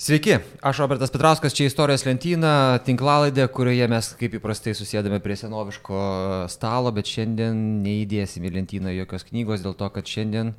[0.00, 5.98] Sveiki, aš Robertas Petrauskas, čia istorijos lentyna, tinklalaidė, kurioje mes kaip įprastai susėdame prie senoviško
[6.48, 10.54] stalo, bet šiandien neįdėsime į lentyną jokios knygos, dėl to, kad šiandien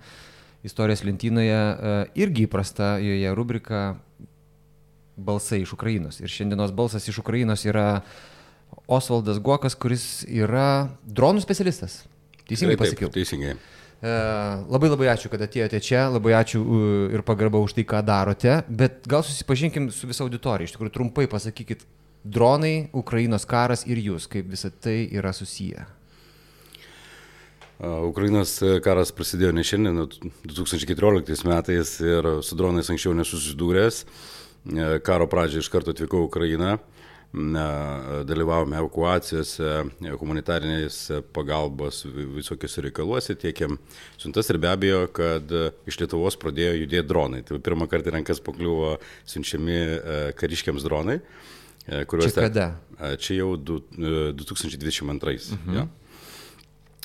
[0.62, 3.82] istorijos lentynoje e, irgi įprasta joje rubrika
[5.18, 6.22] Balsai iš Ukrainos.
[6.22, 8.04] Ir šiandienos balsas iš Ukrainos yra
[8.86, 12.04] Osvaldas Guokas, kuris yra dronų specialistas.
[12.46, 13.10] Teisingai pasakiau.
[13.10, 13.58] Taip, teisingai.
[14.02, 14.12] E,
[14.74, 16.62] labai labai ačiū, kad atėjote čia, labai ačiū
[17.14, 20.70] ir pagarba už tai, ką darote, bet gal susipažinkim su visą auditoriją.
[20.70, 21.86] Iš tikrųjų, trumpai pasakykit,
[22.26, 25.86] dronai, Ukrainos karas ir jūs, kaip visa tai yra susiję.
[27.82, 30.04] Ukrainos karas prasidėjo ne šiandien,
[30.46, 34.04] 2014 metais ir su dronais anksčiau nesusidūręs.
[34.62, 36.76] E, karo pradžioje iš karto atvykau į Ukrainą
[37.32, 39.70] dalyvavome evakuacijose,
[40.20, 40.98] humanitarinės
[41.32, 43.78] pagalbos visokiuose reikaluose, tiekėm
[44.20, 45.54] siuntas ir be abejo, kad
[45.88, 47.40] iš Lietuvos pradėjo judėti dronai.
[47.48, 51.22] Tai pirmą kartą rankas pakliuvo siunčiami e, kariškiams dronai.
[51.88, 52.68] E, čia kada?
[53.00, 55.56] E, čia jau du, 2022.
[55.56, 55.80] Mhm.
[55.80, 55.88] Ja.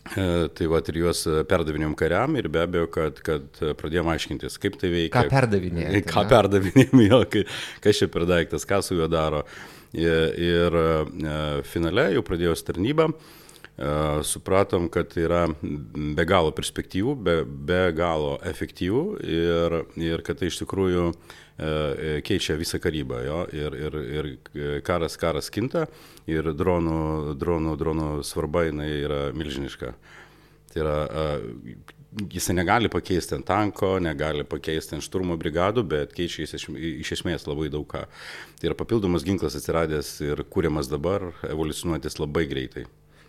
[0.07, 4.93] Tai va ir juos perdavinėjom kariam ir be abejo, kad, kad pradėjom aiškintis, kaip tai
[4.93, 5.17] veikia.
[5.17, 5.97] Ką perdavinėjom?
[6.07, 7.19] Ką perdavinėjom, jo,
[7.83, 9.43] kas čia per daiktas, ką su juo daro.
[9.97, 13.91] Ir e, finale jau pradėjus tarnybą, e,
[14.29, 20.61] supratom, kad yra be galo perspektyvų, be, be galo efektyvų ir, ir kad tai iš
[20.61, 23.23] tikrųjų e, keičia visą karybą.
[23.25, 23.41] Jo?
[23.57, 24.31] Ir, ir, ir
[24.85, 25.87] karas, karas kinta
[26.29, 29.95] ir dronų, dronų, dronų svarba jinai yra milžiniška.
[30.73, 30.99] Tai yra
[32.33, 37.47] jis negali pakeisti ant tanko, negali pakeisti ant šturmo brigadų, bet keičia iš, iš esmės
[37.49, 38.05] labai daug ką.
[38.57, 42.87] Tai yra papildomas ginklas atsiradęs ir kūriamas dabar, evoliucionuojantis labai greitai.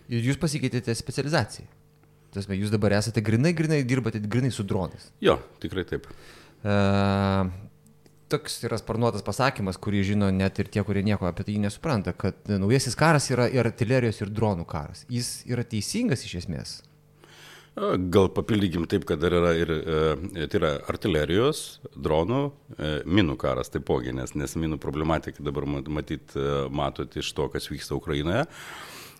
[0.08, 1.68] Ir jūs pasikeitėte specializaciją.
[2.32, 5.08] Tasme, jūs dabar esate grinai, grinai dirbate grinai su dronais.
[5.24, 6.08] Jo, tikrai taip.
[6.58, 7.48] Uh,
[8.28, 12.50] toks yra sparnuotas pasakymas, kurį žino net ir tie, kurie nieko apie tai nesupranta, kad
[12.52, 15.06] naujasis karas yra ir artilerijos, ir dronų karas.
[15.12, 16.78] Jis yra teisingas iš esmės.
[18.12, 22.40] Gal papildykim taip, kad dar yra ir e, tai yra artilerijos, dronų,
[22.74, 27.70] e, minų karas taipogi, nes, nes minų problematika dabar matyt e, matote iš to, kas
[27.70, 28.46] vyksta Ukrainoje.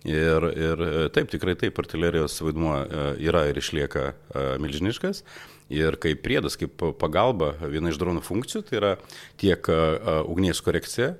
[0.07, 0.81] Ir, ir
[1.11, 2.77] taip, tikrai taip, artilerijos vaidmuo
[3.19, 4.13] yra ir išlieka
[4.63, 5.25] milžiniškas.
[5.69, 8.93] Ir kaip priedas, kaip pagalba, viena iš dronų funkcijų tai yra
[9.37, 9.69] tiek
[10.25, 11.11] ugnies korekcija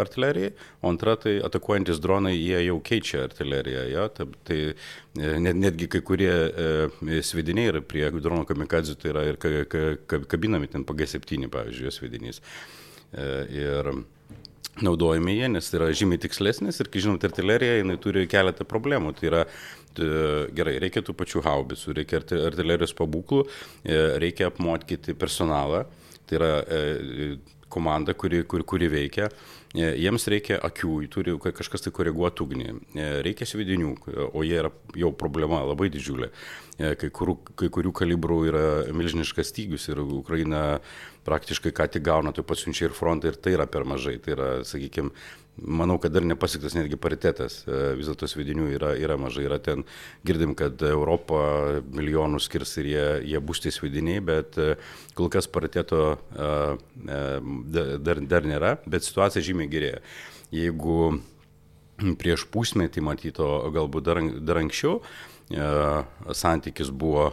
[0.00, 3.84] artilerijai, o antra tai atakuojantis dronai, jie jau keičia artileriją.
[3.92, 4.08] Ja?
[4.08, 4.58] Tai, tai
[5.18, 9.84] net, netgi kai kurie e, svidiniai yra prie dronų kamikadzių, tai yra ir ka, ka,
[10.08, 12.40] ka, kabinami ten PG7, pavyzdžiui, jos svidinys.
[13.12, 13.26] E,
[13.60, 13.92] ir
[14.84, 19.14] naudojami jie, nes tai yra žymiai tikslesnis ir, kai žinot, artilerija, jinai turi keletą problemų.
[19.18, 19.44] Tai yra
[20.54, 23.44] gerai, reikia tų pačių haubicų, reikia artilerijos pabūklų,
[23.84, 25.84] e, reikia apmokyti personalą,
[26.28, 26.82] tai yra e,
[27.68, 29.28] komanda, kuri, kuri, kuri veikia.
[29.76, 32.70] E, jiems reikia akių, turi kažkas tai koreguoti ugnį,
[33.26, 33.92] reikia svidinių,
[34.32, 36.32] o jie yra jau problema labai didžiulė.
[36.78, 40.78] Kai, kur, kai kurių kalibrų yra milžiniškas stygius ir Ukraina
[41.26, 44.14] praktiškai ką tik gauna, taip pat siunčia ir frontą ir tai yra per mažai.
[44.22, 45.10] Tai yra, sakykime,
[45.62, 49.84] manau, kad dar nepasiktas netgi paritetas, e, vis dėlto svidinių yra, yra mažai, yra ten,
[50.26, 51.40] girdim, kad Europą
[51.94, 54.76] milijonų skirs ir jie, jie bus tie svidiniai, bet e,
[55.18, 56.52] kol kas pariteto e,
[58.04, 60.04] dar, dar nėra, bet situacija žymiai gerėja.
[60.54, 61.18] Jeigu
[62.20, 65.02] prieš pusmetį matyto, galbūt dar, dar anksčiau,
[65.48, 67.30] santykis buvo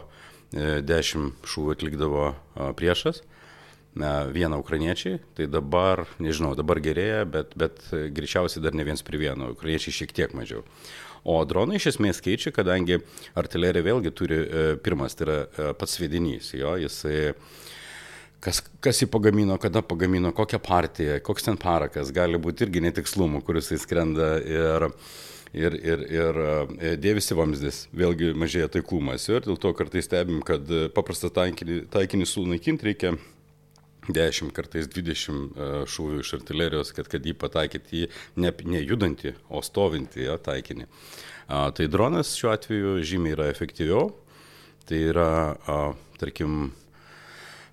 [0.56, 2.30] 10 šūvių atlikdavo
[2.78, 3.20] priešas,
[3.96, 9.54] vieną ukrainiečiai, tai dabar, nežinau, dabar gerėja, bet, bet greičiausiai dar ne viens prie vieno,
[9.56, 10.64] ukrainiečiai šiek tiek mažiau.
[11.26, 13.00] O dronai iš esmės keičia, kadangi
[13.34, 17.32] artilerija vėlgi turi, e, pirmas, tai yra e, pats svedinys, jo, jisai
[18.44, 23.42] kas, kas jį pagamino, kada pagamino, kokią partiją, koks ten parakas, gali būti irgi netikslumų,
[23.42, 24.86] kuris jis skrenda ir,
[25.50, 30.70] ir, ir, ir e, dėvisi vamzdis, vėlgi mažėja taiklumas ir dėl to kartais stebim, kad
[30.94, 33.16] paprastą taikinį, taikinį sunaikinti reikia
[34.08, 38.08] 10, kartais 20 e, šūvių iš artilerijos, kad, kad jį pataikyti į
[38.42, 40.86] ne, ne judantį, o stovintį ja, taikinį.
[41.46, 44.10] A, tai dronas šiuo atveju žymiai yra efektyviau.
[44.86, 45.30] Tai yra,
[45.66, 45.78] a,
[46.20, 46.68] tarkim,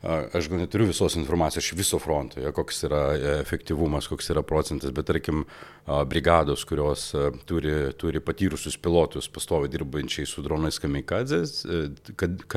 [0.01, 3.03] a, aš gal neturiu visos informacijos iš viso fronto, ja, koks yra
[3.43, 5.43] efektyvumas, koks yra procentas, bet tarkim,
[5.85, 11.85] a, brigados, kurios a, turi, turi patyrusius pilotus pastovi dirbančiai su dronais e,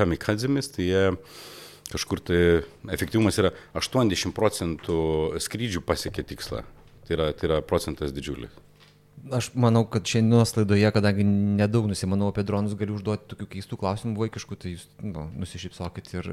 [0.01, 1.05] kamikadzėmis, tai jie
[1.91, 2.39] kažkur tai
[2.93, 4.99] efektyvumas yra 80 procentų
[5.43, 6.63] skrydžių pasiekia tikslą.
[7.07, 8.51] Tai yra, tai yra procentas didžiulis.
[9.33, 14.13] Aš manau, kad šiandienos laidoje, kadangi nedaug nusimanau apie dronus, galiu užduoti tokių keistų klausimų
[14.21, 16.23] vaikiškų, tai jūs nu, nusišypsokit ir...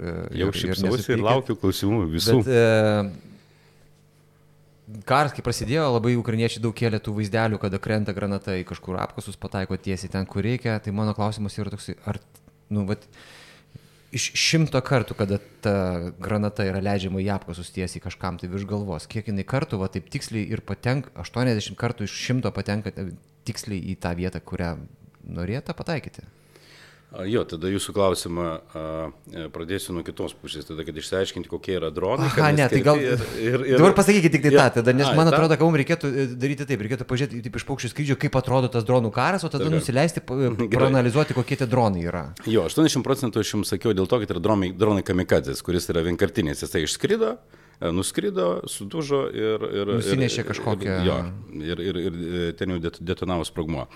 [0.42, 2.36] Jau šypsausi ir, ir laukiu klausimų visų.
[2.44, 2.60] Bet, e,
[5.08, 9.40] karas, kai prasidėjo, labai ukrainiečiai daug kėlė tų vaizdelių, kada krenta granata į kažkur apkasus,
[9.40, 10.76] pataiko tiesiai ten, kur reikia.
[10.84, 12.20] Tai mano klausimas yra toks, ar,
[12.68, 13.02] nu, vat,
[14.14, 15.75] iš šimto kartų, kada ta
[16.22, 20.08] granata yra leidžiama į apkasus tiesiai kažkam tai virš galvos, kiek jinai kartų, va taip
[20.12, 22.93] tiksliai ir patenka, 80 kartų iš šimto patenka
[23.49, 24.76] tiksliai į tą vietą, kurią
[25.25, 26.26] norėtų pataikyti.
[27.31, 28.84] Jo, tada jūsų klausimą a,
[29.31, 32.26] e, pradėsiu nuo kitos pusės, tada, kad išsiaiškinti, kokie yra dronai.
[32.26, 32.99] Aha, ne, tai gal...
[32.99, 33.76] Ir, ir, ir...
[33.78, 36.26] Dabar pasakykite tik tai ir, tą, tada, nes a, man atrodo, kad mums reikėtų e,
[36.40, 39.64] daryti taip, reikėtų pažiūrėti taip iš paukščių skrydžio, kaip atrodo tas dronų karas, o tada
[39.69, 39.78] Gerai.
[39.78, 42.25] nusileisti, proanalizuoti, kokie tie dronai yra.
[42.50, 46.02] Jo, 80 procentų aš jums sakiau dėl to, kad yra dronai, dronai kamikadzės, kuris yra
[46.08, 47.37] vienkartinis, jisai išskrido.
[47.80, 49.64] E, nuskrido, sudužo ir...
[49.80, 50.98] ir Nusinešė kažkokią...
[51.00, 51.16] Ir, jo,
[51.72, 53.88] ir, ir, ir e, ten jau detonavo sprogmuo.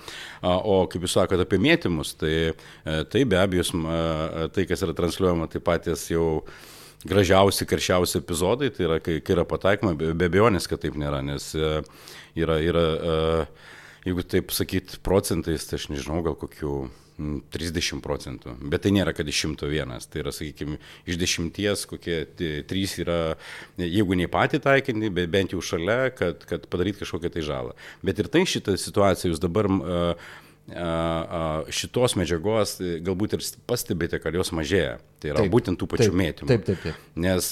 [0.43, 3.85] O kaip jūs sakote apie mėtymus, tai, e, tai be abejo,
[4.55, 6.43] tai kas yra transliuojama, tai patys jau
[7.09, 11.53] gražiausi, karščiausi epizodai, tai yra, kai, kai yra pataikoma, be abejonės, kad taip nėra, nes
[11.55, 12.87] yra, yra
[14.07, 16.89] jeigu taip sakyt procentais, tai aš nežinau, gal kokių
[17.19, 20.79] 30 procentų, bet tai nėra, kad iš 101, tai yra, sakykime,
[21.09, 22.19] iš 10 kokie
[22.71, 23.21] 3 yra,
[23.83, 27.75] jeigu ne patį taikinį, bet bent jau šalia, kad, kad padaryti kažkokią tai žalą.
[28.07, 30.31] Bet ir tai šitą situaciją jūs dabar uh,
[30.69, 32.75] šitos medžiagos
[33.05, 34.99] galbūt ir pastebite, kad jos mažėja.
[35.19, 36.49] Tai yra taip, būtent tų pačių taip, mėtymų.
[36.51, 37.07] Taip, taip, taip.
[37.19, 37.49] Nes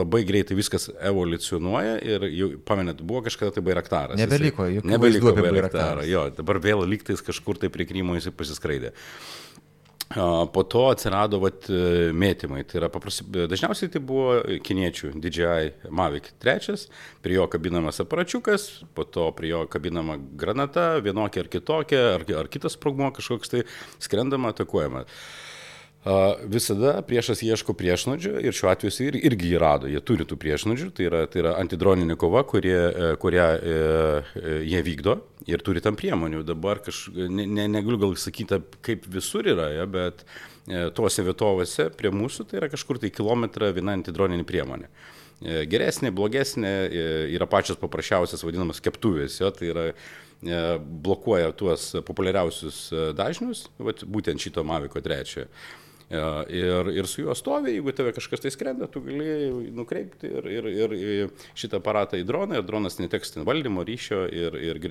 [0.00, 4.18] labai greitai viskas evoliucionuoja ir jau, pamenat, buvo kažkada tai bairaktaras.
[4.18, 6.08] Nebeliko, jisai, nebeliko bairaktaras.
[6.08, 8.96] Jo, dabar vėl lygtais kažkur tai prie Krymo jisai pasiskraidė.
[10.52, 12.64] Po to atsirado vat, e, mėtymai.
[12.68, 16.86] Tai yra paprasti, dažniausiai tai buvo kiniečių DJI Mavic 3,
[17.24, 18.66] prie jo kabinamas aparačiukas,
[18.96, 23.64] po to prie jo kabinama granata, vienokia ar kitokia, ar, ar kitas sprogmuo kažkoks tai
[24.02, 25.06] skrendama, atakuojama.
[25.06, 25.51] Uh,
[26.50, 30.34] Visada priešas ieško priešnodžių ir šiuo atveju jis ir, irgi jį rado, jie turi tų
[30.42, 33.60] priešnodžių, tai yra, tai yra antidroninė kova, kurie, e, kurią e,
[34.34, 35.14] e, jie vykdo
[35.46, 36.40] ir turi tam priemonių.
[36.48, 40.24] Dabar kažkaip, ne, ne, negaliu gal sakyti, kaip visur yra, ja, bet
[40.66, 44.90] e, tuose vietovėse prie mūsų tai yra kažkur tai kilometrą viena antidroninė priemonė.
[45.42, 46.70] Geresnė, blogesnė,
[47.34, 49.86] yra pačios paprasčiausias vadinamas keptuvės, jo, tai yra
[51.02, 52.84] blokuoja tuos populiariausius
[53.18, 55.48] dažnius, vat, būtent šito Maviko trečiojo.
[56.12, 60.92] Ir, ir su juo stovi, jeigu tave kažkas tai skrenda, tu gali nukreipti ir, ir,
[60.92, 64.82] ir šitą aparatą į droną, ir dronas neteks ten valdymo ryšio, ir, ir,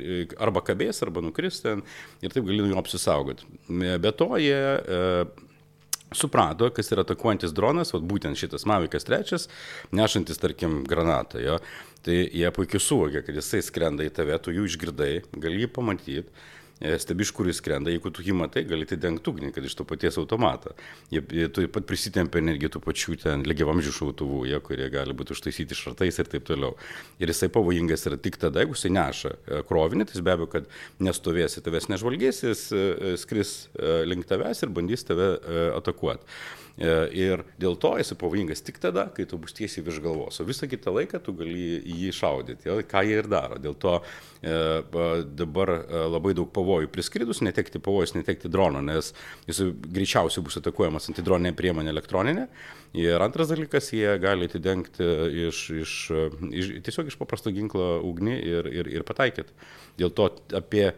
[0.42, 1.84] arba kabės, arba nukris ten,
[2.26, 3.46] ir taip gali nuo jo apsisaugoti.
[4.02, 5.02] Be to jie e,
[6.18, 9.46] suprato, kas yra atakuojantis dronas, vat, būtent šitas Mavikas trečias,
[9.94, 11.44] nešantis, tarkim, granatą.
[11.44, 11.60] Jo.
[12.02, 16.26] Tai jie puikiai suvokė, kad jisai skrenda į tave, tu jų išgirdai, gali jį pamatyti
[17.02, 19.76] stebi, iš kur jis skrenda, jeigu tu jį matai, gali tai dengti ugnį, kad iš
[19.78, 20.74] to paties automato.
[21.14, 25.36] Jie, jie taip pat prisitempia netgi tų pačių ten lygiavamžių šautuvų, jie, kurie gali būti
[25.36, 26.74] užtaisyti šratais ir taip toliau.
[27.22, 30.72] Ir jisai pavojingas yra tik tada, jeigu jisai neša e, krovinį, tai be abejo, kad
[31.04, 33.56] nestovėsi, tavęs nežvalgėsis, e, skris
[34.08, 35.36] link tavęs ir bandys tave
[35.78, 36.26] atakuoti.
[36.80, 40.48] E, ir dėl to esi pavojingas tik tada, kai tu bus tiesiai virš galvos, o
[40.48, 43.60] visą kitą laiką tu gali jį šaudyti, ką jie ir daro.
[43.62, 44.56] Dėl to e,
[45.42, 49.12] dabar e, labai daug pavojų priskridus, netekti pavojus, netekti drono, nes
[49.50, 52.48] jis greičiausiai bus atakuojamas antidroninė priemonė elektroninė.
[52.98, 55.06] Ir antras dalykas, jie gali atidengti
[55.48, 55.96] iš, iš,
[56.52, 59.56] iš, tiesiog iš paprasto ginklo ugnį ir, ir, ir pataikyti.
[60.00, 60.90] Dėl to apie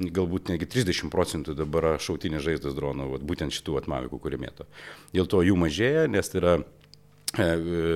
[0.00, 4.66] galbūt netgi 30 procentų dabar šautinės žaizdas dronų, vat, būtent šitų atmavikų, kurie mėto.
[5.14, 6.62] Dėl to jų mažėja, nes tai yra e,
[7.44, 7.92] e,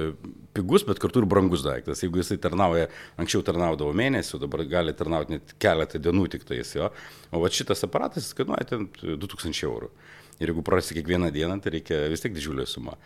[0.56, 2.02] pigus, bet kartu ir brangus daiktas.
[2.04, 6.90] Jeigu jisai tarnauja, anksčiau tarnaudavo mėnesių, dabar gali tarnauti net keletą dienų tik tais jo.
[7.32, 9.90] O va šitas aparatas kainuoja ten 2000 eurų.
[10.36, 12.98] Ir jeigu prarasi kiekvieną dieną, tai reikia vis tiek didžiulė suma.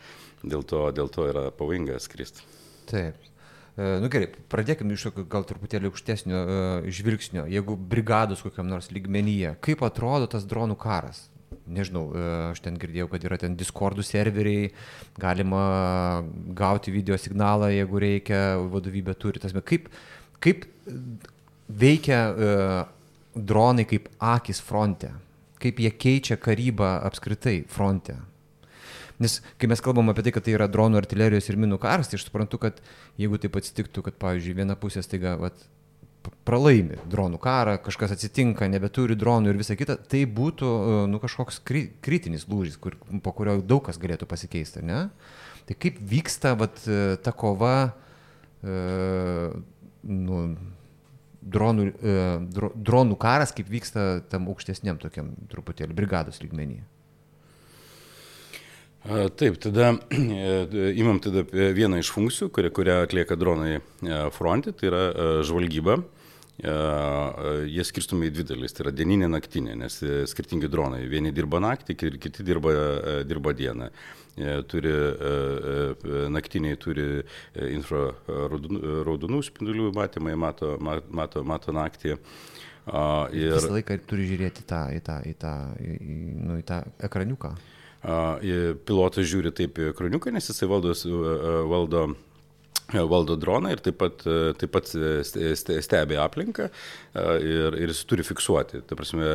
[0.42, 2.42] Dėl to, dėl to yra pavojinga skristi.
[2.90, 3.28] Taip.
[3.78, 7.46] E, nu gerai, pradėkime iš tokio gal truputėlį aukštesnio uh, žvilgsnio.
[7.50, 11.28] Jeigu brigados kokiam nors lygmenyje, kaip atrodo tas dronų karas?
[11.70, 14.72] Nežinau, uh, aš ten girdėjau, kad yra ten Discordų serveriai,
[15.22, 15.62] galima
[16.58, 18.40] gauti video signalą, jeigu reikia,
[18.72, 19.42] vadovybė turi.
[19.42, 19.90] Tasme, kaip,
[20.42, 20.66] kaip
[21.70, 22.22] veikia
[23.34, 25.12] dronai kaip akis fronte?
[25.60, 28.16] Kaip jie keičia karybą apskritai fronte?
[29.20, 32.16] Nes kai mes kalbam apie tai, kad tai yra dronų artilerijos ir minų karas, tai
[32.16, 32.80] aš suprantu, kad
[33.20, 35.60] jeigu taip atsitiktų, kad, pavyzdžiui, viena pusė staiga vat,
[36.48, 40.70] pralaimi dronų karą, kažkas atsitinka, nebeturi dronų ir visa kita, tai būtų
[41.10, 45.06] nu, kažkoks kri kritinis lūžis, kur, po kurio daug kas galėtų pasikeisti, ne?
[45.68, 46.80] Tai kaip vyksta vat,
[47.24, 47.92] ta kova,
[48.64, 48.76] e,
[50.10, 50.40] nu,
[51.40, 52.16] dronų, e,
[52.74, 56.84] dronų karas, kaip vyksta tam aukštesniam tokiam truputėlį brigados lygmenyje?
[59.08, 59.94] Taip, tada
[61.02, 63.78] imam tada vieną iš funkcijų, kurią, kurią atlieka dronai
[64.36, 65.04] fronte, tai yra
[65.46, 66.02] žvalgyba.
[66.60, 69.96] Jie skirstomi į dvi dalis, tai yra dieninė, naktinė, nes
[70.28, 71.06] skirtingi dronai.
[71.08, 72.74] Vieni dirba naktį, kiti dirba,
[73.24, 73.88] dirba dieną.
[74.68, 74.92] Turi,
[76.36, 77.08] naktiniai turi
[77.56, 82.18] infraraudonų spindulių matymai, mato, mato, mato naktį.
[83.32, 85.98] Ir visą laiką turi žiūrėti tą, į, tą, į, tą, į,
[86.44, 87.56] nu, į tą ekraniuką.
[88.00, 90.96] Pilotas žiūri taip į ekraniuką, nes jisai valdo,
[91.68, 92.08] valdo
[92.90, 94.24] valdo droną ir taip pat,
[94.58, 96.68] taip pat stebi aplinką
[97.14, 98.82] ir, ir jis turi fiksuoti.
[98.88, 99.26] Tai prasme,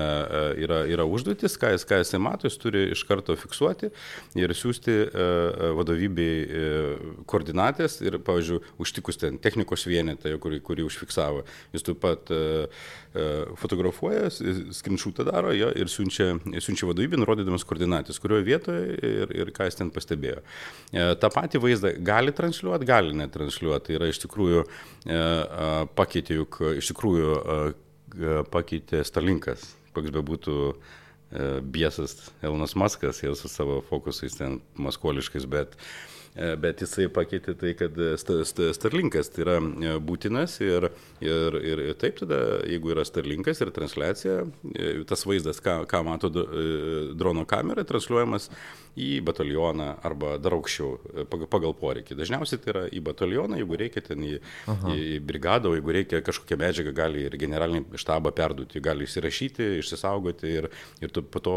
[0.60, 3.92] yra, yra užduotis, ką jis, ką jisai mato, jis turi iš karto fiksuoti
[4.42, 4.98] ir siūsti
[5.78, 11.46] vadovybei koordinatės ir, pavyzdžiui, užtikus ten technikos vienetą, kurį, kurį užfiksavo,
[11.76, 12.36] jis taip pat
[13.60, 14.30] fotografuoja,
[14.76, 19.80] skrinšūtą daro jo, ir siunčia, siunčia vadovybę, nurodydamas koordinatės, kurioje vietoje ir, ir ką jis
[19.80, 20.42] ten pastebėjo.
[21.22, 23.88] Ta pati vaizdą gali transliuoti, gali netransliuoti.
[23.90, 24.66] Tai yra iš tikrųjų
[25.98, 27.38] pakeitė juk, iš tikrųjų
[28.54, 30.60] pakeitė Starlinkas, koks be būtų
[31.76, 37.54] biesas Elonas Maskas ir su savo fokusais ten maskoliškais, bet uh, E, bet jisai pakeitė
[37.60, 37.96] tai, kad
[38.76, 40.90] Starlinkas tai yra e, būtinas ir,
[41.24, 44.42] ir, ir taip tada, jeigu yra Starlinkas ir transliacija,
[44.74, 48.50] e, tas vaizdas, ką, ką mato drono kamera, transliuojamas
[48.96, 52.18] į batalioną arba dar aukščiau pagal poreikį.
[52.20, 54.34] Dažniausiai tai yra į batalioną, jeigu reikia ten į,
[54.72, 54.96] Aha.
[54.96, 60.56] į brigadą, o jeigu reikia kažkokią medžiagą, gali ir generalinį štabą perduoti, gali įsirašyti, išsisaugoti
[60.62, 60.70] ir,
[61.04, 61.56] ir po to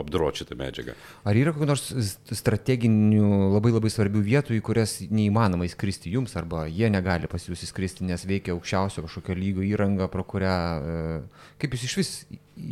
[0.00, 0.96] apdoroti šitą medžiagą.
[1.24, 1.88] Ar yra kokių nors
[2.36, 7.42] strateginių labai labai svarbių svarbių vietų, į kurias neįmanoma įskristi jums, arba jie negali pas
[7.46, 11.22] jūs įskristi, nes veikia aukščiausio kažkokio lygio įranga, pro kurią, e,
[11.58, 12.10] kaip jūs iš vis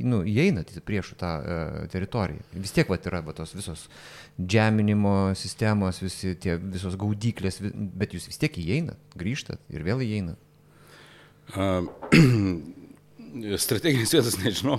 [0.07, 1.59] nu, įeinat į priešų tą e,
[1.93, 2.45] teritoriją.
[2.65, 3.87] Vis tiek vat, yra va, tos visos
[4.39, 10.45] džeminimo sistemos, visi, tie, visos gaudyklės, bet jūs vis tiek įeinat, grįžtat ir vėl įeinat.
[11.49, 11.89] Uh,
[13.65, 14.77] strateginės vietos nežinau,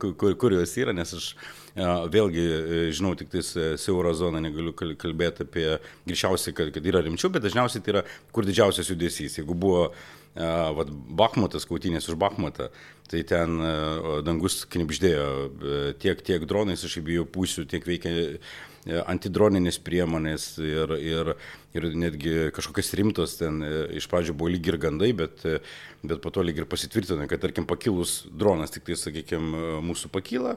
[0.00, 1.32] kur, kur jos yra, nes aš
[1.76, 5.66] Vėlgi, e, žinau, tik tais e, siaurą zoną negaliu kalbėti apie,
[6.08, 8.02] greičiausiai, kad, kad yra rimčiau, bet dažniausiai tai yra,
[8.34, 9.38] kur didžiausias judesys.
[9.38, 9.92] Jeigu buvo
[10.36, 12.70] vat, Bakhmutas, kautinės už Bakhmutą,
[13.10, 13.58] tai ten
[14.26, 18.12] dangus knipždėjo tiek, tiek dronais iš abiejų pusių, tiek veikia
[18.88, 21.32] antidroninės priemonės ir, ir,
[21.76, 23.60] ir netgi kažkokios rimtos ten
[23.92, 25.42] iš pradžių buvo lyg ir gandai, bet,
[26.00, 30.56] bet po to lyg ir pasitvirtino, kad tarkim pakilus dronas, tik tai, sakykime, mūsų pakyla,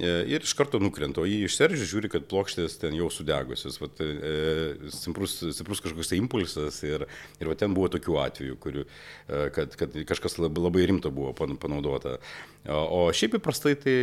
[0.00, 3.76] ir iš karto nukrenta, o jį išserži, žiūri, kad plokštės ten jau sudegusios.
[3.82, 7.04] Vat, e, stiprus, stiprus kažkoks tai impulsas ir,
[7.40, 11.34] ir va, ten buvo tokių atvejų, kurių, e, kad, kad kažkas labai, labai rimto buvo
[11.36, 12.16] panaudota.
[12.72, 13.94] O šiaip įprastai tai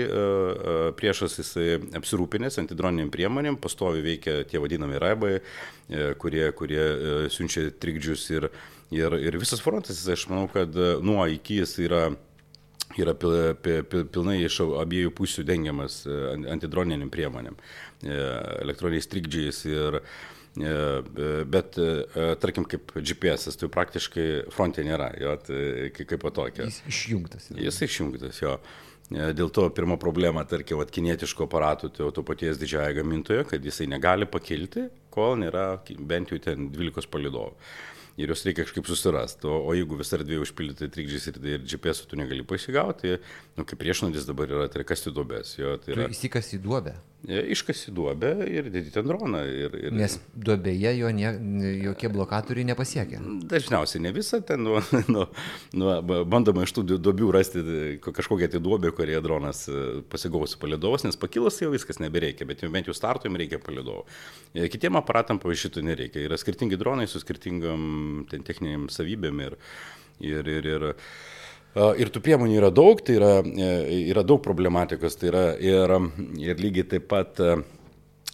[0.99, 5.37] priešas jisai apsirūpinęs antidroniniam priemonėm, pastovi veikia tie vadinami raibai,
[6.19, 6.83] kurie, kurie
[7.31, 8.49] siunčia trikdžius ir,
[8.91, 12.09] ir, ir visas frontas, aš manau, kad nuo iki jis yra
[12.97, 16.17] yra pil, pil, pil, pilnai iš abiejų pusių dengiamas e,
[16.53, 17.57] antidroniniam priemonėm,
[18.01, 18.17] e,
[18.63, 20.03] elektroniniais trikdžiais ir e,
[20.59, 21.77] Bet,
[22.41, 25.59] tarkim, kaip GPS, tai praktiškai fronte nėra, jo, tai
[25.93, 26.65] kaip po tokia.
[26.65, 27.45] Jis išjungtas.
[27.53, 28.55] Jis išjungtas, jo.
[29.09, 34.27] Dėl to pirma problema, tarkim, kinietiško aparatų, tai to paties didžiąją gamintojo, kad jisai negali
[34.29, 35.67] pakilti, kol nėra
[36.09, 37.53] bent jau ten 12 palidovų
[38.19, 39.47] ir juos reikia kažkaip susirasti.
[39.47, 43.15] O, o jeigu visą erdvę užpildyti trikdžiais ir, ir GPS tu negali pasigauti,
[43.57, 45.55] nu, kaip priešnuodis dabar yra, tai kasti duobės.
[45.59, 46.09] Jo, tai yra...
[46.11, 46.97] Įsikas į duobę.
[47.27, 49.41] Iškasi duobę ir dėti ten droną.
[49.43, 49.91] Ir, ir...
[49.91, 51.27] Nes duobėje jo nie,
[51.83, 53.19] jokie blokatoriai nepasiekia.
[53.51, 54.79] Dažniausiai ne visą ten, nu,
[55.11, 55.25] nu,
[55.75, 55.89] nu,
[56.31, 57.63] bandoma iš tų duobių rasti
[58.05, 62.87] kažkokią tai duobę, kurie dronas e, pasigaus palidovas, nes pakilus jau viskas nebereikia, bet bent
[62.87, 64.05] jau startui reikia palidovo.
[64.55, 66.23] E, kitiem aparatam pavyzdžiui nereikia.
[66.29, 69.59] Yra skirtingi dronai su skirtingam techniniam savybėm ir,
[70.23, 70.87] ir, ir, ir
[71.77, 73.67] Ir tų priemonių yra daug, tai yra, e,
[74.09, 75.93] yra daug problematikos, tai yra ir,
[76.41, 77.37] ir lygiai taip pat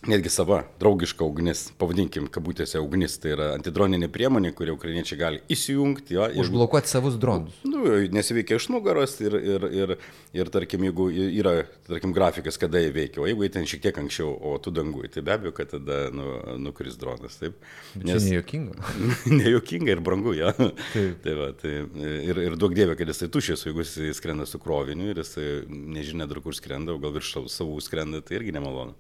[0.08, 6.16] netgi sava draugiška ugnis, pavadinkim, kabutėse ugnis, tai yra antidroninė priemonė, kurią ukrainiečiai gali įsijungti.
[6.16, 7.58] Jo, ir, Užblokuoti savus dronus.
[7.68, 7.84] Nu,
[8.14, 9.96] nesiveikia iš nugaros ir, ir, ir,
[10.38, 11.56] ir, tarkim, jeigu yra,
[11.90, 15.10] tarkim, grafikas, kada jie veikia, o jeigu jie ten šiek tiek anksčiau, o tu dangui,
[15.12, 17.40] tai be abejo, kad tada nu, nukris dronas.
[17.42, 17.58] Taip.
[18.00, 18.94] Nes nejuokinga.
[19.42, 20.54] nejuokinga ir brangu, jo.
[20.94, 21.20] Taip.
[21.26, 21.76] tai va, tai,
[22.22, 26.30] ir, ir daug dievė, kad jisai tušės, jeigu jisai skrenda su kroviniu ir jisai nežinia,
[26.30, 28.96] dar kur skrenda, o gal virš savų skrenda, tai irgi nemalonu.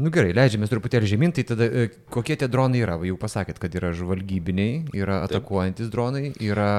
[0.00, 2.96] Nu gerai, leidžiamės truputėlį žemyn, tai tada e, kokie tie dronai yra?
[3.04, 5.94] Jau pasakėt, kad yra žvalgybiniai, yra atakuojantis Taip.
[5.94, 6.70] dronai, yra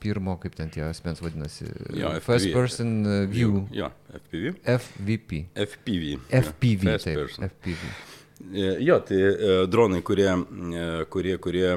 [0.00, 1.66] pirmo, kaip ten tie asmens vadinasi,
[1.98, 2.94] jo, First Person
[3.32, 3.64] View.
[3.74, 4.54] Jo, FPV.
[4.78, 5.42] FVP.
[5.66, 6.14] FPV.
[6.40, 7.18] FPV, ja, taip.
[7.24, 7.50] Person.
[7.50, 7.90] FPV.
[8.38, 11.72] E, jo, tai e, dronai, kurie, e, kurie, kurie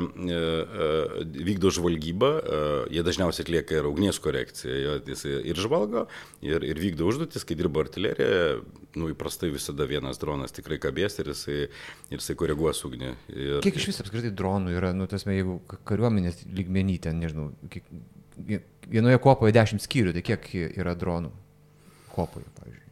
[1.48, 2.30] vykdo žvalgybą,
[2.94, 5.00] jie dažniausiai atlieka ir ugnies korekciją.
[5.10, 6.06] Jis ir žvalgo,
[6.46, 8.60] ir, ir vykdo užduotis, kai dirba artilerija,
[8.94, 11.58] nu, įprastai visada vienas dronas tikrai kabės ir jisai,
[12.13, 13.15] ir jisai koreguos ugnį.
[13.34, 13.58] Ir...
[13.65, 15.58] Kiek iš vis apskritai dronų yra, nu, tasme, jeigu
[15.89, 17.89] kariuomenės lygmenį ten, nežinau, kiek,
[18.86, 21.34] vienoje kopoje dešimt skyrių, tai kiek yra dronų
[22.13, 22.90] kopoje, pavyzdžiui?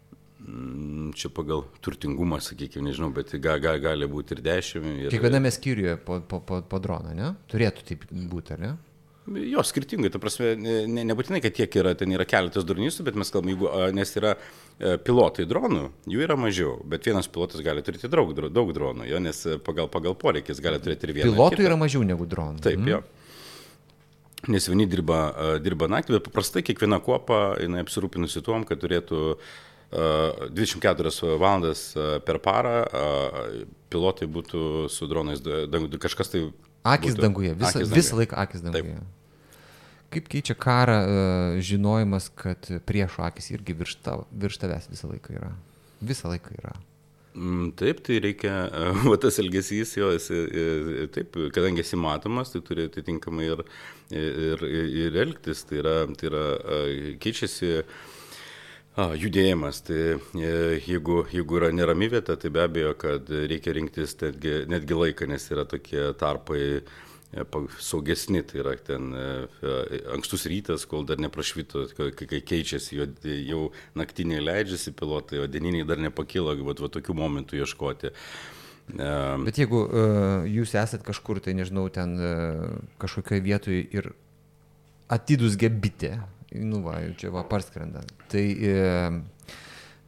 [0.59, 4.87] Mm, čia pagal turtingumą, sakykime, nežinau, bet ga, ga, gali būti ir dešimt.
[5.05, 5.13] Ir...
[5.13, 7.29] Kiekviename skyriuje po, po, po, po droną, ne?
[7.51, 8.71] Turėtų taip būti, ar ne?
[9.29, 13.29] Jo, skirtingai, ta prasme, ne, nebūtinai, kad tiek yra, ten yra keletas dronistų, bet mes
[13.31, 18.09] kalbame, jeigu, nes yra e, pilotai dronų, jų yra mažiau, bet vienas pilotas gali turėti
[18.09, 21.37] daug, daug dronų, jo, nes pagal, pagal poreikis gali turėti ir vieną.
[21.37, 22.65] Pilotų yra mažiau negu dronų.
[22.65, 22.91] Taip, mm.
[22.95, 23.03] jo.
[24.49, 25.21] Nes vieni dirba,
[25.61, 29.57] dirba naktį, bet paprastai kiekviena kuopa, jinai apsirūpinusi tuom, kad turėtų uh,
[29.91, 31.93] 24 valandas
[32.25, 32.83] per parą
[33.89, 35.41] pilotai būtų su dronais,
[36.01, 36.43] kažkas tai...
[36.85, 37.97] Akis būtų, danguje, visą, akis danguje.
[37.97, 38.99] visą laiką akis danguje.
[38.99, 39.15] Taip.
[40.09, 40.99] Kaip keičia karą
[41.65, 45.49] žinojimas, kad priešo akis irgi virš, tav, virš tavęs visą laiką yra?
[46.05, 46.75] Visą laiką yra.
[47.33, 48.53] Mm, taip, tai reikia,
[49.09, 50.29] va tas elgesys jo, jis,
[51.17, 53.65] taip, kadangi esi matomas, tai turi atitinkamai ir,
[54.13, 54.63] ir,
[55.03, 56.45] ir elgtis, tai yra, tai yra
[57.21, 57.99] keičiasi uh,
[58.99, 60.49] A, judėjimas, tai e,
[60.83, 65.45] jeigu, jeigu yra nerami vieta, tai be abejo, kad reikia rinktis netgi, netgi laiką, nes
[65.53, 67.45] yra tokie tarpai e,
[67.85, 69.27] saugesni, tai yra ten e,
[70.17, 73.07] ankstus rytas, kol dar neprašvito, kai, keičiasi, jau,
[73.47, 73.61] jau
[73.99, 78.11] naktiniai leidžiasi pilotai, o dieniniai dar nepakilo, va, va tokių momentų ieškoti.
[78.89, 82.63] Bet jeigu uh, jūs esat kažkur, tai nežinau, ten uh,
[82.97, 84.07] kažkokioje vietoje ir
[85.13, 86.15] atidus gebite,
[86.57, 88.01] nu va, čia va, parskrenda.
[88.31, 89.09] Tai, e,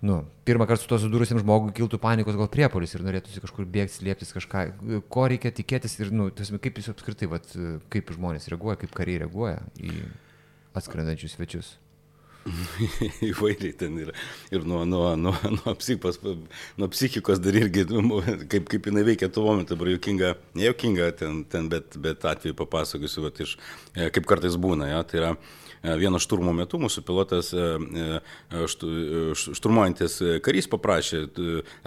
[0.02, 4.00] nu, pirmą kartą su to sudūrusiam žmogui kiltų panikos gal priepolis ir norėtųsi kažkur bėgti,
[4.00, 4.66] slėptis kažką,
[5.14, 7.54] ko reikia tikėtis ir, nu, tasme, kaip jūs apskritai, vat,
[7.94, 9.94] kaip žmonės reaguoja, kaip kariai reaguoja į
[10.78, 11.76] atskrendančius svečius.
[13.30, 14.16] Įvairiai ten yra.
[14.50, 16.18] Ir nuo, nuo, nuo, nuo, psichikos,
[16.82, 18.18] nuo psichikos dar irgi, nu,
[18.50, 22.58] kaip, kaip jinai veikia tuo momentu, dabar juokinga, ne juokinga, ten, ten, bet, bet atveju
[22.58, 23.60] papasakosiu, vat, iš,
[23.94, 24.90] e, kaip kartais būna.
[24.90, 27.67] Ja, tai yra, E, vieno šturmo metu mūsų pilotas e,
[28.02, 31.24] e, šturmuojantis karys paprašė,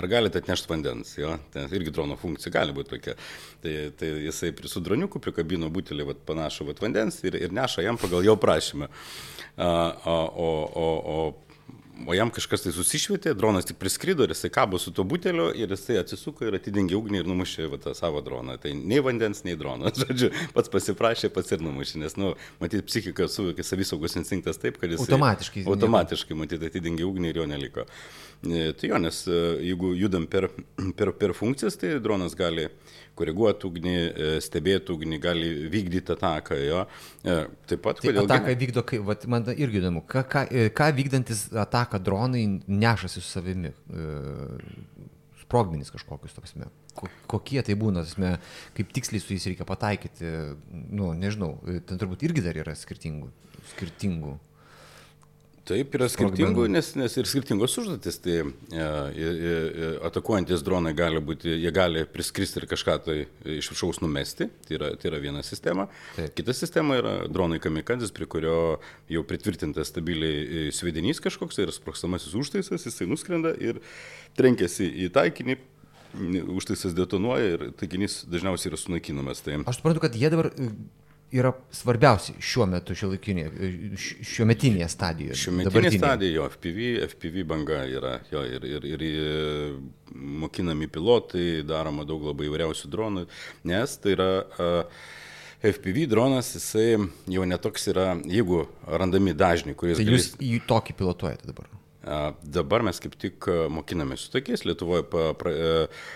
[0.01, 1.15] ar galite atnešti vandens.
[1.19, 1.37] Jo?
[1.55, 3.17] Ten irgi drono funkcija gali būti tokia.
[3.65, 8.01] Tai, tai jisai su droniuku prikabino butelį vat, panašų vat, vandens ir, ir neša jam
[8.01, 8.91] pagal jo prašymą.
[9.55, 9.71] O,
[10.11, 10.49] o,
[10.83, 11.19] o, o
[12.07, 15.71] o jam kažkas tai susišvietė, dronas tik priskrido ir jisai kabo su to buteliu ir
[15.73, 18.57] jisai atsisuko ir atidengė ugnį ir numušė va, tą savo droną.
[18.63, 19.99] Tai nei vandens, nei dronas.
[20.03, 24.93] Žodžiu, pats pasiprašė, pats ir numušė, nes, nu, matyt, psichika suvokė savisaugos instinktas taip, kad
[24.93, 27.87] jis automatiškai, automatiškai matyt, atidengė ugnį ir jo neliko.
[27.87, 30.51] E, tai jo, nes e, jeigu judam per,
[30.99, 32.69] per, per funkcijas, tai dronas gali
[33.19, 36.59] koreguoti ugnį, e, stebėti ugnį, gali vykdyti ataką.
[36.61, 36.85] Jo.
[37.23, 37.37] E,
[37.71, 38.27] taip pat, tai kodėl...
[38.27, 43.21] Ataką vykdo, kai, vat, man irgi įdomu, ką, ką, e, ką vykdantis ataką dronai nešasi
[43.21, 43.75] su savimi?
[45.45, 46.71] Sprogmenys kažkokius, toksime.
[47.31, 48.37] Kokie tai būna, tasme,
[48.77, 50.31] kaip tiksliai su jais reikia pataikyti,
[50.95, 53.31] nu, nežinau, ten turbūt irgi dar yra skirtingų.
[53.75, 54.37] skirtingų.
[55.65, 58.19] Taip, yra skirtingų, nes, nes ir skirtingos užduotis.
[58.21, 63.17] Tai e, e, atakuojantis dronai gali būti, jie gali priskristi ir kažką tai
[63.57, 64.51] iš viršaus numesti.
[64.67, 65.87] Tai yra, tai yra viena sistema.
[66.19, 66.35] Taip.
[66.37, 68.57] Kita sistema yra dronai kamikadzis, prie kurio
[69.13, 73.81] jau pritvirtintas stabiliai svedinys kažkoks, tai yra sprokstamasis užtaisas, jisai nuskrenda ir
[74.37, 75.57] trenkiasi į taikinį,
[76.55, 79.41] užtaisas detonuoja ir taikinys dažniausiai yra sunaikinamas.
[79.47, 79.63] Tai...
[79.65, 80.53] Aš suprantu, kad jie dabar
[81.35, 85.39] yra svarbiausi šiuo metu šiuolaikinėje, šiuo metinėje stadijoje?
[85.41, 91.65] Šiuo metinėje stadijoje, jo, FPV, FPV banga yra, jo, ir, ir, ir, ir mokinami pilotai,
[91.67, 93.27] daroma daug labai įvairiausių dronų,
[93.71, 95.07] nes tai yra uh,
[95.65, 96.91] FPV dronas, jisai
[97.35, 99.99] jau netoks yra, jeigu randami dažniai, kuris...
[99.99, 101.71] Tai jūs jį tokį pilotuojate dabar?
[102.05, 106.13] Uh, dabar mes kaip tik mokiname su tokiais, Lietuvoje pa, pra, uh,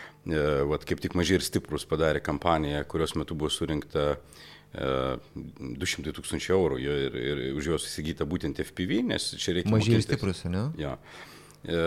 [0.68, 6.52] Vat kaip tik maži ir stiprus padarė kampaniją, kurios metu buvo surinkta uh, 200 tūkstančių
[6.52, 9.72] eurų ir, ir už juos įsigyta būtent FPV, nes čia reikia...
[9.72, 10.68] Mažiai ir stiprus, ne?
[10.76, 10.98] Ja.
[11.64, 11.78] E,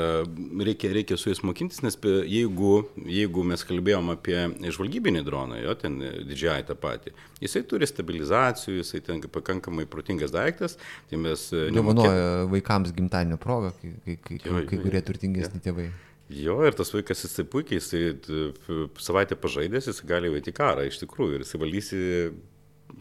[0.66, 1.96] reikia, reikia su jais mokintis, nes
[2.28, 2.74] jeigu,
[3.08, 4.36] jeigu mes kalbėjom apie
[4.74, 10.80] žvalgybinį droną, jo, ten didžiai tą patį, jisai turi stabilizacijų, jisai ten pakankamai protingas daiktas,
[11.10, 11.48] tai mes...
[11.54, 15.70] E, Dovanoja vaikams gimtadienio progą, kai, kai, kai, jo, kai kurie turtingesni ja.
[15.70, 15.92] tėvai.
[16.32, 21.38] Jo, ir tas vaikas jisai puikiai, jisai savaitę pažaidęs, jis gali įveikti karą iš tikrųjų
[21.38, 22.04] ir jisai valdysi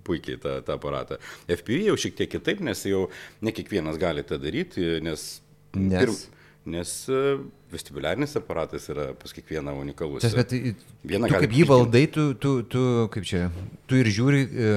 [0.07, 1.21] puikiai tą, tą aparatą.
[1.51, 3.07] FPV jau šiek tiek kitaip, nes jau
[3.45, 5.31] ne kiekvienas gali tą daryti, nes...
[5.77, 5.97] nes...
[6.01, 6.21] Pirm,
[6.71, 7.39] nes e,
[7.73, 10.25] vestibuliarinis aparatas yra pas kiekvieną unikalus.
[10.25, 10.53] Tas, bet
[11.07, 12.83] Viena tu kaip jį valdai, tu, tu, tu,
[13.15, 13.47] kaip čia,
[13.89, 14.43] tu ir žiūri.
[14.45, 14.75] E,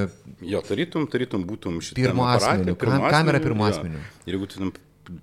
[0.54, 1.99] jo, tarytum, tarytum būtum šitą.
[1.99, 4.04] Pirmo asmenį, kam, kamera pirmo asmenį.
[4.28, 4.71] Ir jeigu tu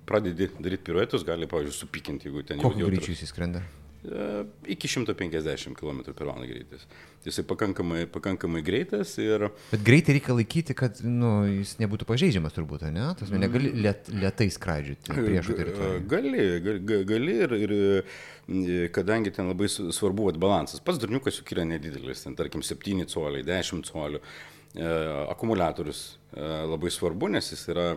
[0.05, 2.69] pradedi daryti piruetus, gali, pavyzdžiui, supikinti, jeigu ten jau...
[2.69, 3.63] Kokiu greičiu jis skrenda?
[4.01, 6.87] Iki 150 km per valandą greitis.
[7.21, 9.45] Jisai pakankamai, pakankamai greitas ir...
[9.69, 13.11] Bet greitai reikia laikyti, kad nu, jis nebūtų pažeidžiamas turbūt, ne?
[13.19, 13.43] Tas mm.
[13.43, 16.01] negali liet, lietai skraidžiuoti priešų teritoriją.
[16.09, 20.81] Gali, gali, gali ir, ir kadangi ten labai svarbu balansas.
[20.81, 24.25] Pats durniukas juk yra nedidelis, ten tarkim 7 coliai, 10 colių.
[25.29, 26.05] Akumuliatorius
[26.73, 27.89] labai svarbu, nes jis yra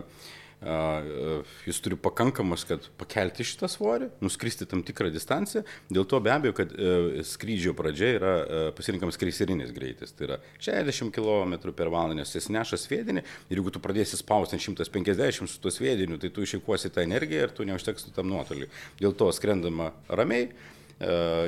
[1.65, 5.63] jis turi pakankamas, kad pakelti šitą svorį, nuskristi tam tikrą distanciją.
[5.93, 10.15] Dėl to be abejo, kad e, skrydžio pradžia yra e, pasirinkamas kreiserinis greitis.
[10.17, 14.59] Tai yra 60 km per valandą, nes jis neša sviedinį ir jeigu tu pradėsi spausti
[14.61, 18.71] 150 su tuo sviediniu, tai tu išeikuosi tą energiją ir tu neužteks tam nuotolį.
[19.01, 20.84] Dėl to skrendama ramiai E,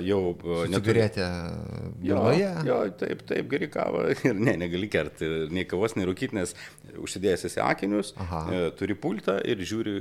[0.04, 1.24] jau e, neturėti
[2.04, 2.50] galvoje.
[2.68, 6.52] Jo, jo, taip, taip, geri kava ir ne, negali kerti nei kavos, nei rūkyti, nes
[7.00, 8.42] užsidėjęs esi akinius, Aha.
[8.52, 9.96] E, turi pultą ir žiūri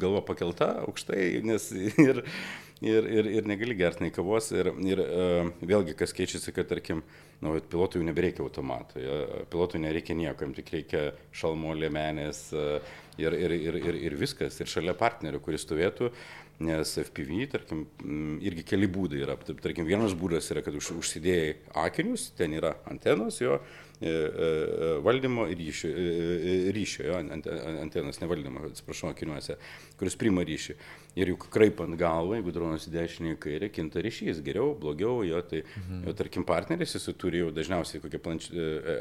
[0.00, 1.70] galva pakelta aukštai, nes
[2.08, 2.20] ir,
[2.84, 4.50] ir, ir, ir negali gerti nei kavos.
[4.52, 5.00] Ir, ir
[5.64, 7.00] vėlgi, kas keičiasi, kad, tarkim,
[7.40, 9.00] nu, pilotui jau nebereikia automato,
[9.48, 14.60] pilotui nereikia nieko, jam tik reikia šalmo lėmenės ir, ir, ir, ir, ir viskas.
[14.60, 16.12] Ir šalia partnerio, kuris stovėtų,
[16.62, 19.36] Nes FPV, tarkim, mm, irgi keli būdai yra.
[19.36, 23.56] Tarkim, vienas būdas yra, kad už, užsidėjai akinius, ten yra antenos jo,
[24.02, 27.16] e, e, valdymo ir ryšio, e, ryšio jo,
[27.82, 29.58] antenos, ne valdymo, atsiprašau, akiniuose,
[29.98, 30.78] kuris priima ryšį.
[31.18, 35.42] Ir juk kraipant galvą, jeigu dronas į dešinį į kairę, kinta ryšys, geriau, blogiau, jo,
[35.48, 36.06] tai, mhm.
[36.06, 38.48] jo, tarkim, partneris, jis turi jau dažniausiai kokią planč...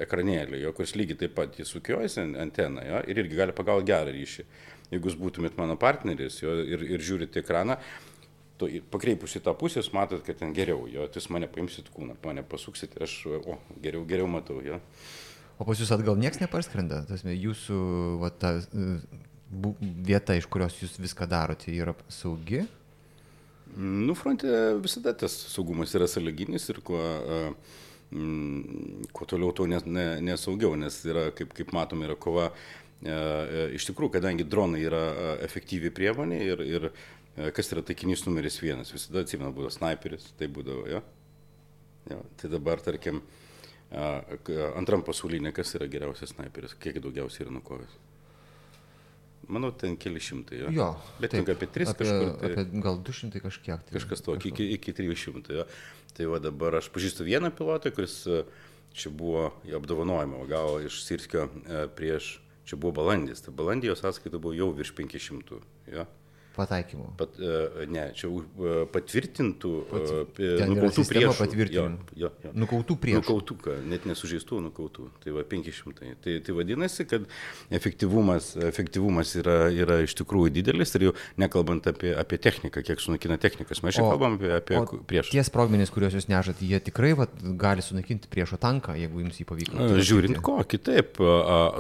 [0.02, 4.18] ekranėlį, jo, kuris lygiai taip pat jis sukiojasi anteną, jo, ir irgi gali pagauti gerą
[4.18, 4.50] ryšį
[4.92, 7.78] jeigu jūs būtumėt mano partneris jo, ir, ir žiūrite ekraną,
[8.62, 12.18] to, pakreipus į tą pusę, jūs matot, kad ten geriau, jo, jūs mane paimsit kūną,
[12.26, 14.82] mane pasuksit ir aš, o, geriau, geriau matau, jo.
[15.62, 17.80] O pas jūs atgal niekas neparskrenda, tas jūsų
[18.22, 18.56] va, ta
[19.52, 22.64] bu, vieta, iš kurios jūs viską darote, yra saugi?
[23.78, 24.52] Nu, fronte
[24.84, 27.00] visada tas saugumas yra sąlyginis ir kuo,
[28.12, 32.50] mm, kuo toliau, tuo nesaugiau, nes yra, kaip, kaip matom, yra kova
[33.02, 36.90] iš tikrųjų, kadangi dronai yra e, efektyvi priemonė ir, ir
[37.56, 41.02] kas yra taikinys numeris vienas, visada atsimenu, būdavo sniperis, tai būdavo, jo.
[42.12, 42.20] jo.
[42.38, 43.24] Tai dabar, tarkim,
[44.76, 47.96] antram pasaulyne, kas yra geriausias sniperis, kiek daugiausiai yra nukovęs.
[49.52, 50.60] Manau, ten keli šimtai.
[50.62, 50.70] Jo.
[50.76, 52.28] jo Bet tik apie 3 apie, kažkur.
[52.38, 53.88] Tai, apie gal 200 kažkiek.
[53.88, 55.58] Tai kažkas to, iki, iki 300.
[55.58, 55.66] Jo.
[56.16, 58.22] Tai va dabar aš pažįstu vieną pilotą, kuris
[58.94, 61.48] čia buvo apdovanojimą, gavo iš Sirskio
[61.98, 65.62] prieš Čia buvo balandis, tai balandį jo sąskaita buvo jau virš 500.
[65.92, 66.06] Ja?
[66.52, 67.06] Pataikymų.
[67.20, 71.34] Pat, uh, ne, čia uh, patvirtintų, Pat, uh, nukautų priešų.
[71.38, 72.16] Patvirtintų.
[72.20, 72.52] Jo, jo, jo.
[72.60, 73.22] Nukautų priešų.
[73.22, 75.08] Nukautų, net nesužeistų nukautų.
[75.24, 76.12] Tai va 500.
[76.24, 77.28] Tai, tai vadinasi, kad
[77.72, 83.40] efektyvumas, efektyvumas yra, yra iš tikrųjų didelis ir jau nekalbant apie, apie techniką, kiek sunaikina
[83.42, 83.80] technikas.
[83.86, 85.32] Mes čia kalbam apie, apie priešus.
[85.32, 87.30] Tie sprogmenys, kuriuos jūs nežat, jie tikrai va,
[87.62, 89.88] gali sunaikinti priešo tanką, jeigu jums jį pavyko.
[90.02, 91.22] Žiūrint ko, kitaip,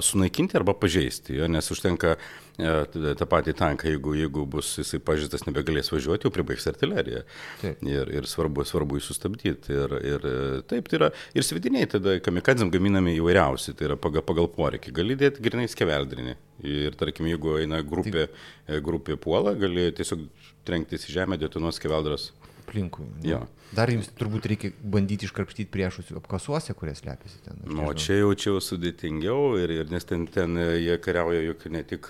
[0.07, 2.15] sunaikinti arba pažeisti, jo, nes užtenka
[2.50, 7.23] E, tą patį tanką, jeigu, jeigu bus jisai pažįstas, nebegalės važiuoti, jau pribaigs artilerija.
[7.61, 7.81] Taip.
[7.87, 9.75] Ir, ir svarbu, svarbu jį sustabdyti.
[9.75, 10.27] Ir, ir
[10.69, 14.95] taip, tai yra ir svidiniai, tada kamikadzėm gaminami įvairiausi, tai yra pagal, pagal poreikį.
[14.99, 16.37] Gali dėti grinai skeveldrinį.
[16.67, 18.27] Ir tarkim, jeigu eina grupė.
[18.67, 20.27] E, grupė puola, gali tiesiog
[20.67, 22.29] trenktis į žemę, detonuos skeveldras
[22.71, 23.05] aplinkui.
[23.27, 23.43] Ja.
[23.75, 27.59] Dar jums turbūt reikia bandyti iškarpstyti priešus apkasuose, kurie slepiasi ten.
[27.67, 31.83] Nu, čia jau čia jau sudėtingiau, ir, ir nes ten, ten jie kariauja juk ne
[31.87, 32.09] tik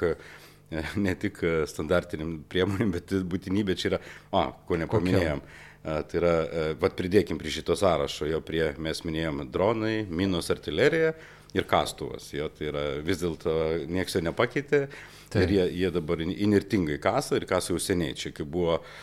[1.05, 5.43] ne tik standartiniam priemonėm, bet būtinybė čia yra, a, ko nepaminėjom.
[5.81, 6.33] A, tai yra,
[6.79, 11.15] vad pridėkim prie šito sąrašo, jo prie, mes minėjom dronai, minos artilerija
[11.57, 12.29] ir kastuvas.
[12.31, 13.55] Jo, tai yra vis dėlto
[13.91, 14.85] nieks jo nepakeitė
[15.33, 15.43] tai.
[15.43, 18.15] ir jie, jie dabar inirtingai kasa ir kasa jau seniai.
[18.15, 18.93] Čia kaip buvo uh,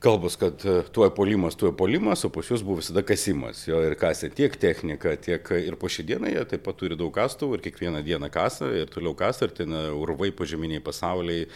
[0.00, 3.66] kalbos, kad e, tuoj polimas, tuoj polimas, o pas jūs buvo visada kasimas.
[3.68, 7.12] Jo ir kasė tiek technika, tiek ir po šį dieną jie taip pat turi daug
[7.14, 11.46] kastuvų ir kiekvieną dieną kasa ir toliau kasa ir ten e, urvai požeminiai pasauliai.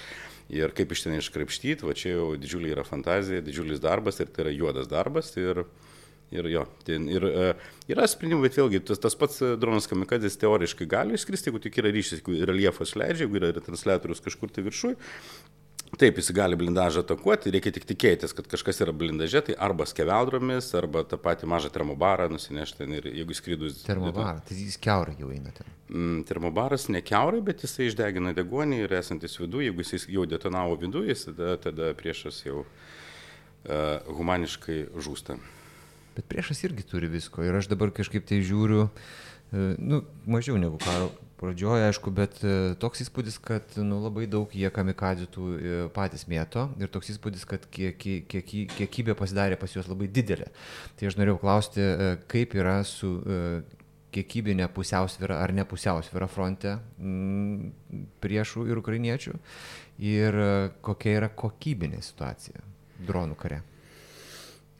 [0.52, 4.44] Ir kaip iš ten iškrapštyti, va čia jau didžiulė yra fantazija, didžiulis darbas ir tai
[4.44, 5.32] yra juodas darbas.
[5.40, 5.64] Ir,
[6.34, 7.50] Ir jo, ten, ir, e,
[7.92, 11.92] yra sprendimų, bet vėlgi tas, tas pats dronas kamikadzės teoriškai gali išskristi, jeigu tik yra
[11.94, 14.96] ryšys, jeigu reljefas leidžia, jeigu yra retransliatorius kažkur tai viršui,
[15.98, 20.70] Taip, jis gali blindažą atakuoti, reikia tik tikėtis, kad kažkas yra blindaže, tai arba skeveldromis,
[20.78, 23.82] arba tą patį mažą termobarą nusinešti ir jeigu skrydus.
[23.86, 25.68] Termobarą, tai jis keurai jau eina ten.
[25.92, 30.78] Mm, termobaras ne keurai, bet jisai išdegina degonį ir esantis viduje, jeigu jis jau detonavo
[30.80, 35.38] viduje, tada, tada priešas jau uh, humaniškai žūsta.
[36.16, 40.80] Bet priešas irgi turi visko ir aš dabar kažkaip tai žiūriu, uh, nu, mažiau negu
[40.82, 46.26] karo pradžioje, aišku, bet uh, toks įspūdis, kad nu, labai daug jie kamikadzitų uh, patys
[46.30, 50.50] mėto ir toks įspūdis, kad kiek, kiek, kiekybė pasidarė pas juos labai didelė.
[50.98, 53.16] Tai aš norėjau klausti, uh, kaip yra su
[54.14, 57.72] kiekybinė pusiausvyrą ar nepusiausvyrą fronte m,
[58.22, 59.34] priešų ir ukrainiečių
[60.06, 60.40] ir
[60.86, 62.62] kokia yra kokybinė situacija
[63.08, 63.64] dronų kare.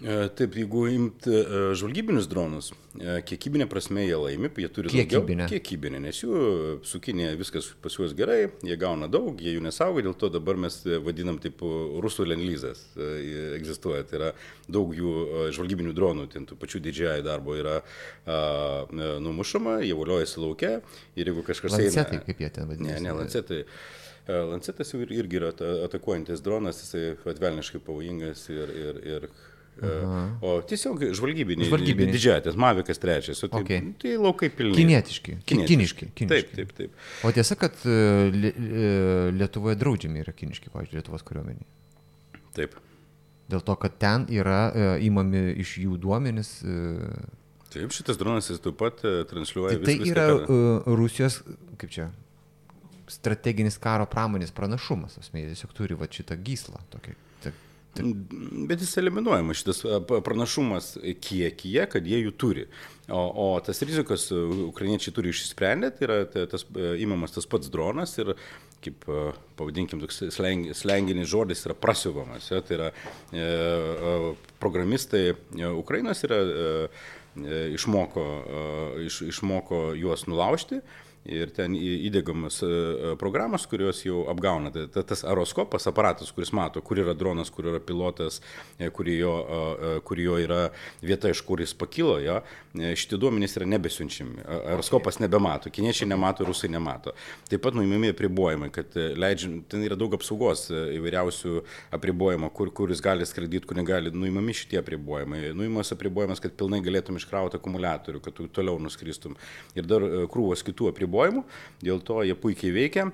[0.03, 1.41] E, taip, jeigu imt e,
[1.79, 5.45] žvalgybinius dronus, e, kiekybinė prasme jie laimi, jie turi kiekybinę.
[5.47, 5.51] daugiau.
[5.53, 6.41] Kiekybinė, nes jų
[6.85, 10.59] su Kinė viskas pas juos gerai, jie gauna daug, jie jų nesaugo, dėl to dabar
[10.59, 14.03] mes vadinam taip rusų lenlyzas egzistuoja.
[14.11, 14.33] Tai yra
[14.67, 15.15] daug jų
[15.55, 18.43] žvalgybinių dronų, ten tų pačių didžiai darbo yra a,
[19.23, 20.75] numušama, jie voliojasi laukia
[21.15, 21.79] ir jeigu kažkas...
[21.79, 22.99] Lancetai, eina, kaip jie ten vadinasi?
[22.99, 23.63] Ne, ne, lancetai.
[24.25, 25.51] Lancetas jau irgi yra
[25.85, 29.27] atakuojantis dronas, jisai atvelniškai pavojingas ir, ir, ir
[29.83, 30.39] Aha.
[30.41, 31.67] O tiesiog žvalgybiniai.
[31.69, 32.15] Žvalgybiniai.
[32.15, 33.41] Didžiatis, Mavikas trečias.
[33.43, 33.83] Tai, okay.
[34.01, 34.77] tai laukai pilni.
[34.79, 35.39] Kinietiški.
[35.49, 36.11] Kinietiški.
[36.15, 36.31] Kiniški.
[36.31, 37.07] Taip, taip, taip.
[37.27, 37.97] O tiesa, kad e,
[38.55, 38.91] e,
[39.35, 41.67] Lietuvoje draudžiami yra kiniški, pavyzdžiui, Lietuvos kariuomeniai.
[42.55, 42.79] Taip.
[43.51, 44.69] Dėl to, kad ten yra
[45.03, 46.55] įmami e, iš jų duomenys.
[47.75, 49.81] Taip, šitas dronas jis taip pat transliuoja.
[49.83, 51.41] Tai, tai yra uh, Rusijos,
[51.81, 52.13] kaip čia,
[53.11, 55.19] strateginis karo pramonės pranašumas.
[55.21, 56.79] Asmeniai tiesiog turi va šitą gyslą.
[56.95, 57.17] Tokį,
[57.95, 59.83] Bet jis eliminuojamas šitas
[60.27, 62.65] pranašumas kiekyje, kad jie jų turi.
[63.13, 68.33] O, o tas rizikas ukrainiečiai turi išsprendę, tai yra tas įmamas tas pats dronas ir,
[68.85, 69.07] kaip
[69.59, 72.51] pavadinkim, toks sleng, slenginis žodis yra prasiuvamas.
[72.51, 72.91] Ja, tai yra
[73.31, 75.27] e, programistai
[75.77, 76.69] Ukrainos yra e,
[77.77, 78.67] išmoko, e,
[79.07, 80.83] iš, išmoko juos nulaužti
[81.25, 84.71] ir ten įdėgamas e, e, programos, kurios jau apgauna.
[84.75, 88.41] Tai tas aeroskopas, aparatas, kuris mato, kur yra dronas, kur yra pilotas,
[88.79, 89.33] e, kur jo,
[90.05, 90.69] kur jo yra
[91.03, 92.41] vieta, iš kur jis pakilo, jo,
[92.75, 94.45] šitie duomenys yra nebesiunčiami.
[94.75, 97.15] Aeroskopas nebemato, kiniečiai nemato, rusai nemato.
[97.49, 101.57] Taip pat nuimami apribojimai, kad leidžiam, ten yra daug apsaugos įvairiausių
[101.97, 105.55] apribojimų, kur, kur jis gali skraidyti, kur negali, nuimami šitie apribojimai.
[105.57, 109.39] Nuimas apribojimas, kad pilnai galėtum iškrauti akumuliatorių, kad tu toliau nuskristum.
[109.79, 111.45] Ir dar krūvos kitų apribojimų apribojimų,
[111.85, 113.13] dėl to jie puikiai veikia.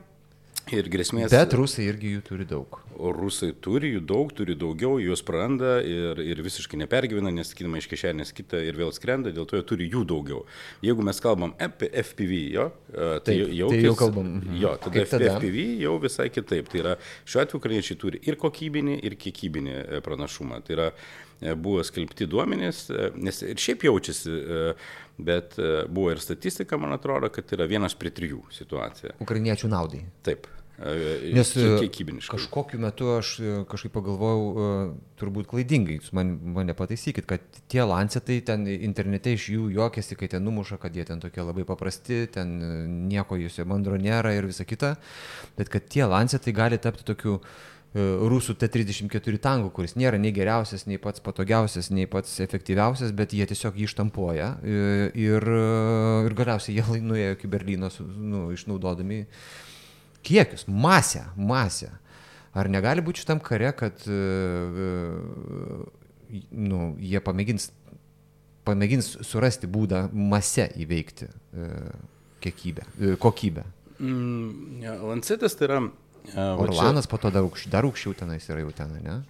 [0.71, 1.33] Ir grėsmės.
[1.33, 2.77] Bet rusai irgi jų turi daug.
[2.95, 7.89] Rusai turi jų daug, turi daugiau, juos praranda ir, ir visiškai nepergyvena, nes sakydama iš
[7.91, 10.45] kišenės kitą ir vėl skrenda, dėl to jie turi jų daugiau.
[10.85, 14.29] Jeigu mes kalbam apie FPV, jo, tai, Taip, jau, tai jau kalbam.
[14.37, 14.61] Mhm.
[14.61, 16.71] Jo, tada, tada FPV jau visai kitaip.
[16.71, 20.61] Tai yra, šiuo atveju ukrainiečiai turi ir kokybinį, ir kiekybinį e, pranašumą.
[20.69, 20.91] Tai yra,
[21.41, 24.39] e, buvo skelbti duomenys, e, nes ir šiaip jaučiasi
[25.25, 29.19] bet e, buvo ir statistika, man atrodo, kad yra vienas prie trijų situacija.
[29.23, 30.03] Ukrainiečių naudai.
[30.27, 30.49] Taip.
[30.81, 31.69] E, Nes e,
[32.31, 33.35] kažkokiu metu aš
[33.69, 39.67] kažkaip pagalvojau, turbūt klaidingai, jūs man, mane pataisykit, kad tie lancetai ten internete iš jų
[39.77, 42.57] juokiasi, kai ten numuša, kad jie ten tokie labai paprasti, ten
[43.11, 44.95] nieko jūsų mandro nėra ir visa kita,
[45.61, 50.31] bet kad tie lancetai gali tapti tokiu uh, E, rusų T-34 tankų, kuris nėra nei
[50.35, 55.47] geriausias, nei pats patogiausias, nei pats efektyviausias, bet jie tiesiog jį ištampuoja e, ir,
[56.29, 59.25] ir galiausiai jie nuėjo iki Berlyno nu, išnaudodami
[60.23, 61.91] kiekius, masę, masę.
[62.55, 64.21] Ar negali būti šitam kare, kad e,
[66.55, 67.73] nu, jie pamėgins,
[68.67, 71.27] pamėgins surasti būdą masę įveikti
[72.41, 72.87] kiekybę,
[73.19, 73.67] kokybę?
[73.99, 75.81] Mm, Lancetas tai yra
[76.37, 79.21] Orlanas po to dar, aukš, dar aukščiau tenais yra jau ten, ne?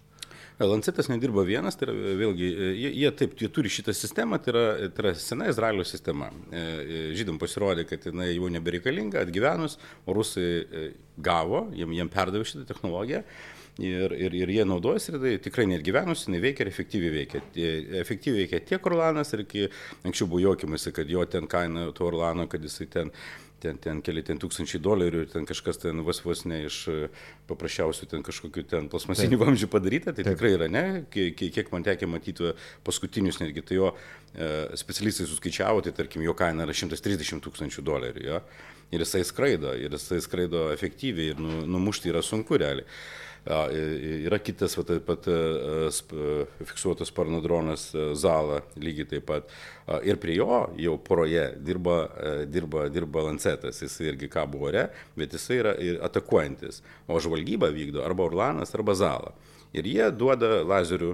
[0.60, 4.64] Lancetas nedirba vienas, tai yra vėlgi, jie, jie taip, jie turi šitą sistemą, tai yra,
[4.92, 6.28] tai yra sena Izraelio sistema.
[6.52, 10.84] E, e, žydam pasirodė, kad jinai jau nebereikalinga, atgyvenus, o rusai e,
[11.16, 13.24] gavo, jiem, jiem perdavė šitą technologiją.
[13.80, 17.40] Ir, ir, ir jie naudojasi ir tai tikrai net gyvenus, jinai veikia ir efektyviai veikia.
[18.02, 19.62] Efektyviai veikia tiek Orlanas ir iki
[20.04, 23.14] anksčiau buvo jokimasi, kad jo ten kaina to Orlano, kad jisai ten
[23.62, 26.96] ten, ten keli ten tūkstančiai dolerių ir ten kažkas ten vos vos ne iš e,
[27.50, 30.34] paprasčiausių ten kažkokių ten plasmasinių vamzdžių padaryta, tai Taip.
[30.34, 32.54] tikrai yra, ne, kiek, kiek man tekė matyti
[32.86, 33.92] paskutinius netgi, tai jo
[34.78, 38.22] specialistai suskaičiavo, tai tarkim jo kaina yra 130 tūkstančių dolerių.
[38.28, 38.42] Jo?
[38.94, 42.86] Ir jisai skraido, ir jisai skraido efektyviai ir nu, numušti yra sunku realiai.
[43.46, 45.28] Yra kitas, va, taip pat
[46.68, 47.86] fiksuotas sparno dronas
[48.20, 49.48] Zala, lygiai taip pat.
[50.06, 52.02] Ir prie jo jau poroje dirba,
[52.46, 55.72] dirba, dirba Lancetas, jis irgi kabo ore, bet jisai yra
[56.06, 56.82] atakuojantis.
[57.08, 59.32] O žvalgybą vykdo arba Orlanas, arba Zala.
[59.70, 61.12] Ir jie duoda lazerių,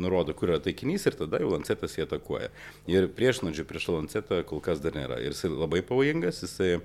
[0.00, 2.48] nurodo, kur yra taikinys ir tada jau lancetas jie atakuoja.
[2.88, 5.20] Ir priešnodžių prieš lancetą kol kas dar nėra.
[5.20, 6.78] Ir jisai labai pavojingas, jisai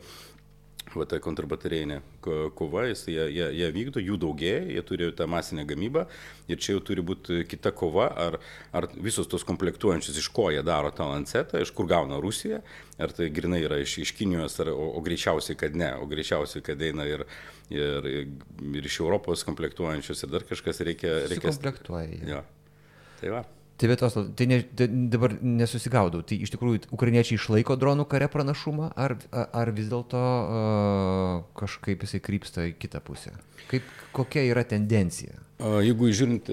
[0.93, 1.99] va ta kontrbaterėjinė
[2.57, 6.05] kova, jis, jie, jie, jie vykdo, jų daugėja, jie turi tą masinę gamybą
[6.51, 8.37] ir čia jau turi būti kita kova, ar,
[8.75, 12.61] ar visos tos komplektuojančios, iš ko jie daro tą lancetą, iš kur gauna Rusija,
[13.01, 16.65] ar tai grinai yra iš, iš Kinijos, ar, o, o greičiausiai, kad ne, o greičiausiai,
[16.65, 17.25] kad eina ir,
[17.73, 21.23] ir, ir iš Europos komplektuojančios ir dar kažkas reikia.
[21.31, 22.23] reikia komplektuoja.
[22.29, 22.45] Ja.
[23.21, 23.45] Tai va.
[23.83, 28.93] Tai vietos, tai, ne, tai dabar nesusigaudau, tai iš tikrųjų ukrainiečiai išlaiko dronų kare pranašumą,
[28.95, 33.33] ar, ar vis dėlto uh, kažkaip jisai krypsta į kitą pusę?
[33.67, 35.35] Kaip, kokia yra tendencija?
[35.83, 36.47] Jeigu žiūrint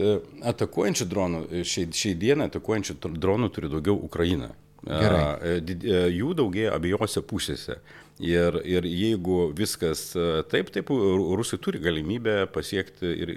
[0.55, 4.51] atakuojančių dronų, šiai, šiai dieną atakuojančių dronų turi daugiau Ukraina.
[4.83, 5.63] Gerai.
[6.11, 7.79] Jų daugėja abiejose pusėse.
[8.19, 10.09] Ir, ir jeigu viskas
[10.51, 13.37] taip, taip, rusai turi galimybę pasiekti ir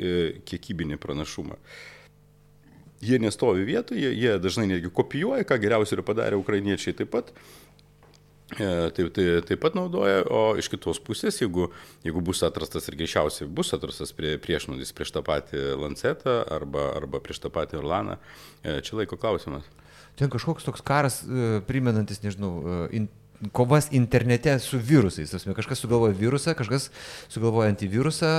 [0.49, 1.61] kiekybinį pranašumą.
[1.61, 1.92] Uh,
[3.03, 7.33] jie nestovi vietoje, jie, dažnai netgi kopijuoja, ką geriausiai yra padarę ukrainiečiai taip pat.
[8.53, 11.69] E, taip, tai, taip pat naudoja, o iš kitos pusės, jeigu,
[12.05, 17.21] jeigu bus atrastas ir greičiausiai bus atrastas prie, priešnodis prieš tą patį Lancetą arba, arba
[17.23, 18.19] prieš tą patį Orlaną,
[18.61, 19.65] e, čia laiko klausimas.
[20.19, 22.53] Ten kažkoks toks karas e, primenantis, nežinau,
[22.93, 23.09] in,
[23.55, 25.33] kovas internete su virusais.
[25.33, 26.91] Tasme, kažkas sugalvoja virusą, kažkas
[27.33, 28.37] sugalvoja antivirusą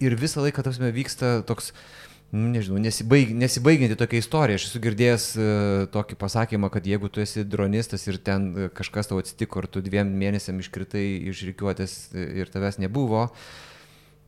[0.00, 2.03] ir visą laiką tasme, vyksta toks uh,
[2.34, 4.58] nežinau, nesibaig, nesibaigianti tokia istorija.
[4.58, 9.10] Aš esu girdėjęs uh, tokį pasakymą, kad jeigu tu esi dronistas ir ten uh, kažkas
[9.10, 13.26] tau atsitiko, ar tu dviem mėnesiam iškritai iš reikiuotės e, ir tavęs nebuvo,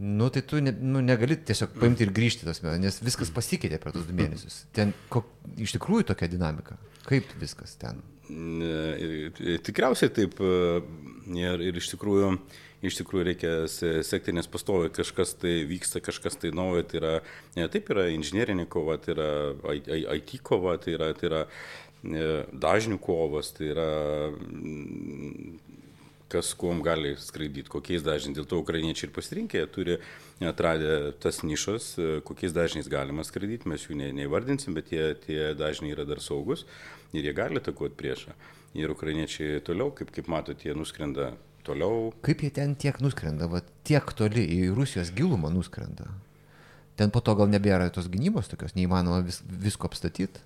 [0.02, 3.80] nu, tai tu ne, nu, negali tiesiog paimti ir grįžti tas mėnesį, nes viskas pasikeitė
[3.82, 4.62] per tus du mėnesius.
[4.76, 6.78] Ten kok, iš tikrųjų tokia dinamika.
[7.08, 8.04] Kaip viskas ten?
[9.66, 10.40] Tikriausiai taip.
[11.26, 12.36] Ir, ir iš tikrųjų
[12.90, 17.14] iš tikrųjų reikia sekti, nes pastovi kažkas tai vyksta, kažkas tai naujo, tai yra,
[17.56, 19.30] ne, taip yra inžinierinė kova, tai yra
[20.16, 21.42] IT kova, tai yra, tai yra
[22.66, 23.90] dažnių kovas, tai yra
[26.28, 28.34] kas kuom gali skraidyti, kokiais dažniais.
[28.36, 29.98] Dėl to ukrainiečiai ir pasirinkė, turi
[30.44, 31.92] atradę tas nišas,
[32.26, 36.66] kokiais dažniais galima skraidyti, mes jų ne, neįvardinsim, bet tie, tie dažniai yra dar saugus
[37.14, 38.34] ir jie gali atakuoti priešą.
[38.76, 41.30] Ir ukrainiečiai toliau, kaip, kaip matote, jie nuskrenda
[41.66, 42.10] toliau.
[42.26, 46.08] Kaip jie ten tiek nuskrenda, va, tiek toli į Rusijos gilumą nuskrenda?
[46.96, 50.44] Ten po to gal nebėra tos gynybos tokios, neįmanoma vis, visko apstatyti?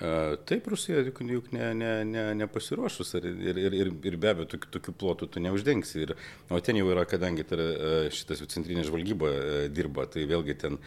[0.00, 4.30] Uh, taip, Rusija juk, juk ne, ne, ne, nepasiruošus ir, ir, ir, ir, ir be
[4.32, 6.06] abejo tokių, tokių plotų tu neuždengsi.
[6.06, 6.14] Ir,
[6.48, 7.68] o ten jau yra, kadangi tai,
[8.16, 9.34] šitas centrinė žvalgyba
[9.68, 10.80] dirba, tai vėlgi ten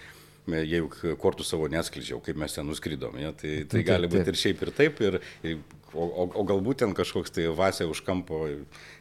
[0.50, 3.16] juk kortų savo neskleidžiau, kaip mes ten nuskridom.
[3.22, 5.62] Ja, tai, tai gali būti ir šiaip ir taip, ir, ir
[5.94, 8.42] O, o, o galbūt ten kažkoks tai Vasė už kampo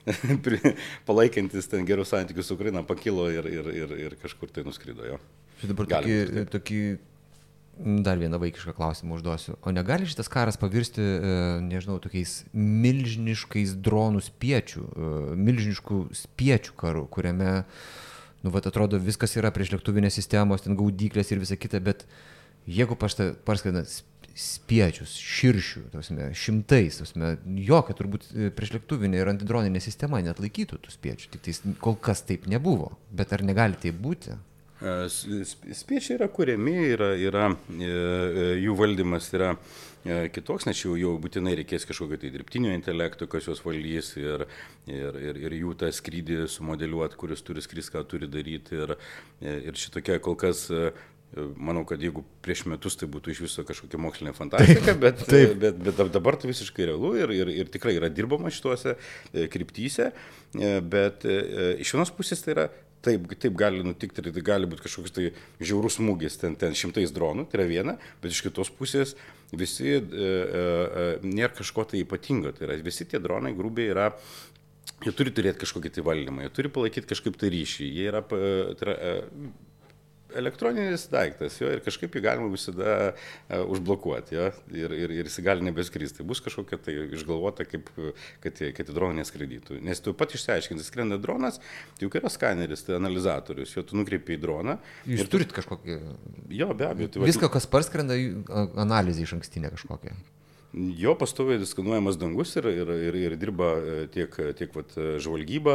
[1.09, 5.19] palaikantis ten gerus santykius su Ukraina pakilo ir, ir, ir, ir kažkur tai nuskrido jo.
[5.61, 6.83] Štai dabar tokį, tokį
[7.79, 9.57] dar vieną vaikišką klausimą užduosiu.
[9.63, 17.07] O negali šitas karas pavirsti, e, nežinau, tokiais milžiniškais dronų spiečių, e, milžiniškų spiečių karų,
[17.09, 17.65] kuriame,
[18.43, 22.05] nu, va, atrodo, viskas yra prieš lėktuvinės sistemos, ten gaudyklės ir visa kita, bet
[22.67, 23.87] jeigu parskrenda
[24.39, 27.35] spiečius, širšių, tasme, šimtais, tasme,
[27.67, 32.25] jokia turbūt e, priešlėktuvinė ir antidroninė sistema net laikytų tų spiečių, tik tai kol kas
[32.29, 34.37] taip nebuvo, bet ar negali tai būti?
[34.83, 34.97] E,
[35.77, 37.95] spiečiai yra kuriami, yra, yra, e,
[38.65, 39.55] jų valdymas yra
[40.03, 44.43] kitoks, nes jau, jau būtinai reikės kažkokio tai dirbtinio intelekto, kas juos valdys ir,
[44.91, 48.81] ir, ir, ir jų tą skrydį sumodeliuoti, kuris turi skris, ką turi daryti.
[48.83, 48.97] Ir,
[49.69, 50.65] ir šitokia kol kas
[51.33, 55.55] Manau, kad jeigu prieš metus tai būtų iš viso kažkokia mokslinė fantastika, bet, taip.
[55.63, 60.11] bet, bet dabar tai visiškai realu ir, ir, ir tikrai yra dirbama šituose e, kryptyse,
[60.13, 61.39] e, bet e,
[61.81, 62.67] iš vienos pusės tai yra
[63.03, 67.17] taip, taip gali nutikti ir tai gali būti kažkoks tai žiaurus smūgis, ten, ten šimtais
[67.17, 69.17] dronų, tai yra viena, bet iš kitos pusės
[69.57, 74.13] visi e, e, nėra kažko tai ypatingo, tai yra visi tie dronai grubiai yra
[75.03, 78.85] Jie turi turėti kažkokį tai valdymą, jie turi palaikyti kažkaip tai ryšį, jie yra, tai
[78.85, 78.95] yra
[80.39, 85.41] elektroninis daiktas, jo, ir kažkaip jį galima visada uh, užblokuoti, jo, ir, ir, ir jis
[85.45, 86.27] gali nebeskristi.
[86.27, 87.91] Bus kažkokia tai išgalvota, kaip,
[88.45, 89.81] kad, kad į droną neskraidytų.
[89.85, 91.61] Nes tu pat išsiaiškinti, skrenda dronas,
[91.97, 94.79] tai juk yra skaneris, tai analizatorius, jo tu nukreipi į droną.
[95.09, 95.37] Jūs tu...
[95.37, 95.99] turit kažkokį...
[96.53, 97.15] Jo, be abejo.
[97.15, 98.19] Tai Viską, kas parskrenda,
[98.83, 100.17] analizė iš ankstinė kažkokia.
[100.73, 105.75] Jo pastoviai diskanuojamas dangus ir, ir, ir, ir dirba e, tiek, tiek vat, žvalgyba,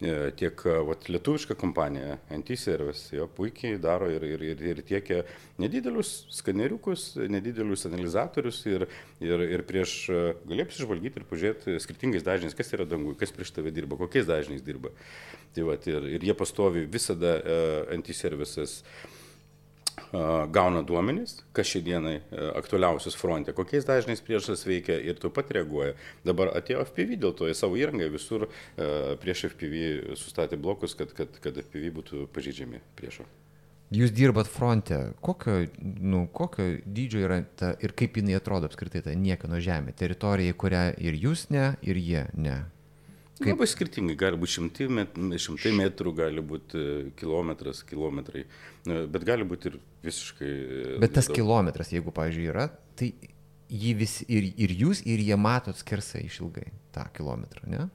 [0.00, 5.18] e, tiek vat, lietuviška kompanija Antiservice, jo puikiai daro ir, ir, ir, ir tiekia
[5.60, 8.86] nedidelius skaneriukus, nedidelius analizatorius ir,
[9.20, 9.98] ir, ir prieš
[10.48, 14.64] gali apsižvalgyti ir pažiūrėti skirtingais dažniais, kas yra dangui, kas prieš tave dirba, kokiais dažniais
[14.64, 14.96] dirba.
[15.52, 18.80] Tai vat, ir, ir jie pastovi visada uh, Antiservices.
[18.80, 19.17] Uh,
[20.54, 22.16] gauna duomenys, kas šiandienai
[22.58, 25.96] aktualiausius fronte, kokiais dažniais priešas veikia ir tu pat reaguoja.
[26.26, 31.36] Dabar atėjo FPV, dėl to į savo įrangą visur prieš FPV sustatė blokus, kad, kad,
[31.42, 33.26] kad FPV būtų pažydžiami priešo.
[33.88, 39.14] Jūs dirbat fronte, kokio, nu, kokio dydžio yra ta ir kaip jinai atrodo apskritai ta
[39.16, 42.58] niekino žemė, teritorija, į kurią ir jūs ne, ir jie ne.
[43.38, 43.52] Kaip...
[43.52, 49.26] Labai skirtingai, gali būti šimtai, met, šimtai metrų, gali būti e, kilometras, kilometrai, e, bet
[49.28, 50.48] gali būti ir visiškai...
[50.48, 51.36] E, bet tas daug.
[51.38, 52.66] kilometras, jeigu, pavyzdžiui, yra,
[52.98, 53.12] tai
[53.70, 56.66] jį visi ir, ir jūs, ir jie matot skersai išilgai
[56.96, 57.86] tą kilometrą, ne?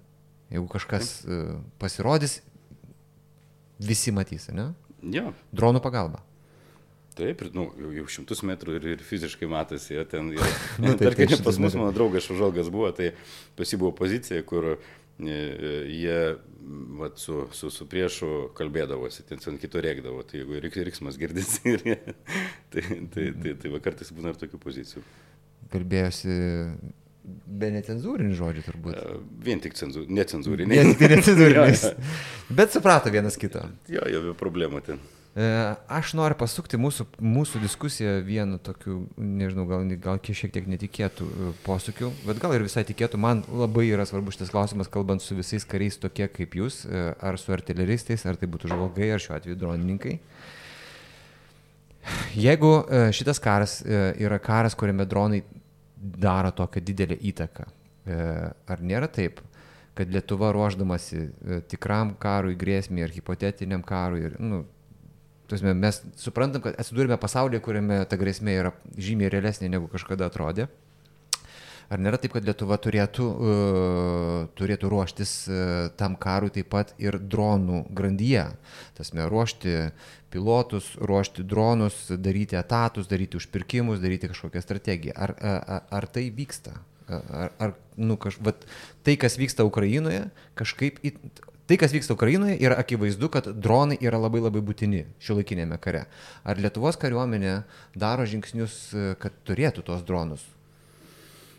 [0.53, 2.37] Jeigu kažkas uh, pasirodys,
[3.81, 4.69] visi matys, ne?
[5.01, 5.31] Jo.
[5.51, 6.21] Dronų pagalba.
[7.17, 10.49] Taip, ir, nu, jau, jau šimtus metrų ir, ir fiziškai matosi, ja, ten, ja,
[10.81, 13.11] nu, tarkim, pas mus mano draugas Šužalgas buvo, tai
[13.57, 16.17] pas jį buvo pozicija, kur uh, jie
[16.99, 21.99] vat, su, su, su priešu kalbėdavosi, ten ant kito rėkdavo, tai jeigu riksmas girdisi, jie,
[22.73, 22.83] tai,
[23.13, 25.03] tai, tai, tai va kartais būna ir tokių pozicijų.
[25.73, 26.37] Kalbėjosi
[27.23, 28.99] be necenzūrinių žodžių turbūt.
[28.99, 30.79] E, vien tik cenzūr, necenzūriniai.
[30.79, 31.85] Vien tik necenzūriniais.
[32.51, 33.67] Bet suprato vienas kitą.
[33.91, 35.03] Jo, jo, be problemų ten.
[35.33, 35.45] E,
[35.89, 41.53] aš noriu pasukti mūsų, mūsų diskusiją vienu tokiu, nežinau, gal, gal šiek tiek netikėtų e,
[41.65, 43.17] posūkių, bet gal ir visai tikėtų.
[43.17, 47.39] Man labai yra svarbus šitas klausimas, kalbant su visais kariais tokie kaip jūs, e, ar
[47.41, 50.19] su artileristais, ar tai būtų žvalgai, ar šiuo atveju dronininkai.
[52.37, 52.69] Jeigu
[53.15, 55.39] šitas karas yra karas, kuriame dronai
[55.95, 57.65] daro tokią didelę įtaką,
[58.67, 59.39] ar nėra taip,
[59.95, 61.29] kad Lietuva ruoždamasi
[61.71, 64.65] tikram karui, grėsmė ar hipotetiniam karui, ir, nu,
[65.53, 70.65] Tuosime, mes suprantam, kad atsidūrime pasaulyje, kuriame ta grėsmė yra žymiai realesnė negu kažkada atrodė.
[71.93, 75.59] Ar nėra taip, kad Lietuva turėtų, uh, turėtų ruoštis uh,
[75.99, 78.47] tam karui taip pat ir dronų grandyje?
[78.97, 79.75] Tasme, ruošti
[80.33, 85.13] pilotus, ruošti dronus, daryti etatus, daryti užpirkimus, daryti kažkokią strategiją.
[85.13, 86.79] Ar, ar, ar tai vyksta?
[87.13, 88.65] Ar, ar nu, kaž, vat,
[89.05, 91.13] tai, kas vyksta Ukrainoje, kažkaip į,
[91.63, 96.01] Tai, kas vyksta Ukrainoje, yra akivaizdu, kad dronai yra labai labai būtini šiuolaikinėme kare.
[96.43, 97.61] Ar Lietuvos kariuomenė
[97.95, 100.43] daro žingsnius, e, kad turėtų tos dronus?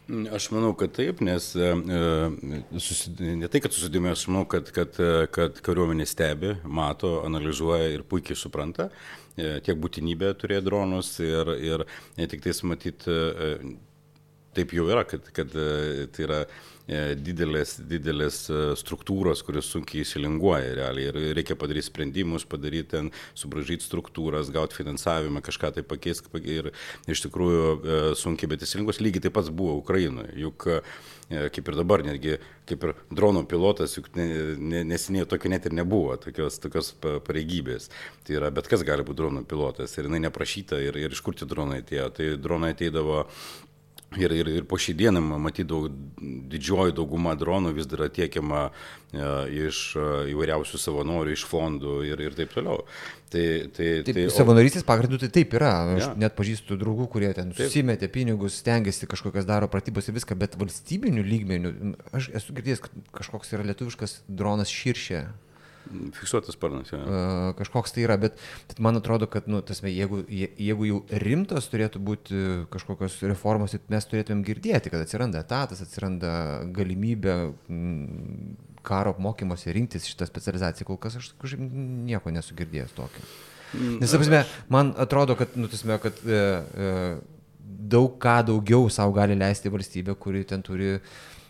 [0.05, 5.00] Aš manau, kad taip, nes e, e ne tai, kad susidėmė, aš manau, kad, kad,
[5.32, 8.90] kad kariuomenė stebi, mato, analizuoja ir puikiai supranta
[9.34, 11.86] tiek būtinybę turėti dronus ir, ir
[12.20, 13.16] ne tik tais matyti,
[14.55, 16.44] taip jau yra, kad, kad tai yra
[16.87, 23.87] didelės, didelės e, struktūros, kurios sunkiai įsilinguoja realiai ir reikia padaryti sprendimus, padaryti ten, subražyti
[23.87, 26.72] struktūras, gauti finansavimą, kažką tai pakeisti ir
[27.09, 30.35] iš tikrųjų e, sunkiai, bet įsilinguos lygiai taip pat buvo Ukrainoje.
[30.45, 30.68] Juk
[31.24, 32.37] kaip ir dabar, netgi
[32.68, 37.89] kaip ir drono pilotas, juk neseniai tokio net ir nebuvo, tokios, tokios pareigybės.
[38.24, 41.37] Tai yra, bet kas gali būti drono pilotas ir jinai neprašyta ir, ir iš kur
[41.37, 42.11] tie dronai atėjo.
[42.16, 43.24] Tai dronai ateidavo
[44.21, 45.89] Ir, ir, ir po šį dieną, matyt, daug,
[46.51, 49.27] didžioji dauguma dronų vis dar tiekiama e,
[49.67, 52.83] iš e, įvairiausių savanorių, iš fondų ir, ir taip toliau.
[53.35, 53.45] Tai,
[53.75, 55.73] tai, taip, tai, savanorystės pagrindų tai taip yra.
[55.97, 56.11] Aš ja.
[56.27, 61.25] net pažįstu draugų, kurie ten susimetė pinigus, stengiasi kažkokias daro pratybos ir viską, bet valstybinių
[61.27, 61.75] lygmenių,
[62.15, 65.25] aš esu girdėjęs, kad kažkoks yra lietuviškas dronas širšė
[66.16, 66.99] Fiksuotas sparnas, jo.
[66.99, 67.53] Ja.
[67.59, 68.39] Kažkoks tai yra, bet
[68.82, 74.09] man atrodo, kad, nu, tasme, jeigu, jeigu jau rimtos turėtų būti kažkokios reformos, tai mes
[74.11, 76.32] turėtumėm girdėti, kad atsiranda etatas, atsiranda
[76.74, 77.37] galimybė
[78.85, 80.89] karo apmokymuose rinktis šitą specializaciją.
[80.89, 81.76] Kol kas aš kažkaip
[82.09, 83.28] nieko nesu girdėjęs tokio.
[83.74, 86.91] Mm, Nes, apsime, man atrodo, kad, nu, tasme, kad e, e,
[87.64, 90.99] daug ką daugiau savo gali leisti valstybė, kuri ten turi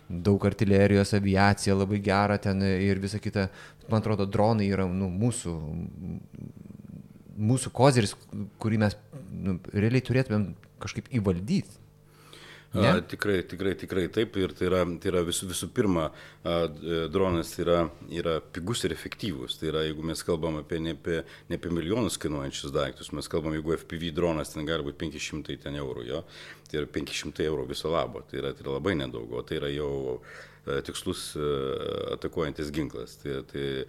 [0.09, 3.49] daug artilerijos, aviacija labai gera ten ir visa kita
[3.89, 5.55] man atrodo, dronai yra nu, mūsų,
[7.51, 8.15] mūsų kozeris,
[8.63, 8.97] kurį mes
[9.33, 10.53] nu, realiai turėtumėm
[10.83, 11.81] kažkaip įvaldyti.
[12.75, 12.93] Ne?
[13.07, 14.39] Tikrai, tikrai, tikrai taip.
[14.41, 16.09] Ir tai yra, tai yra visų, visų pirma,
[17.15, 19.59] dronas yra, yra pigus ir efektyvus.
[19.61, 21.21] Tai yra, jeigu mes kalbam apie ne apie,
[21.51, 25.79] ne apie milijonus kainuojančius daiktus, mes kalbam, jeigu FPV dronas ten gali būti 500 ten
[25.79, 26.25] eurų, jo,
[26.71, 28.25] tai yra 500 eurų viso labo.
[28.27, 29.95] Tai yra, tai yra labai nedaug, o tai yra jau
[30.65, 31.47] E, tikslus e,
[32.15, 33.19] atakuojantis ginklas.
[33.21, 33.85] Tai, tai,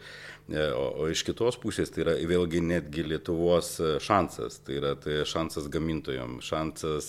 [0.51, 5.21] e, o, o iš kitos pusės tai yra vėlgi netgi Lietuvos šansas, tai yra tai
[5.27, 7.07] šansas gamintojams, šansas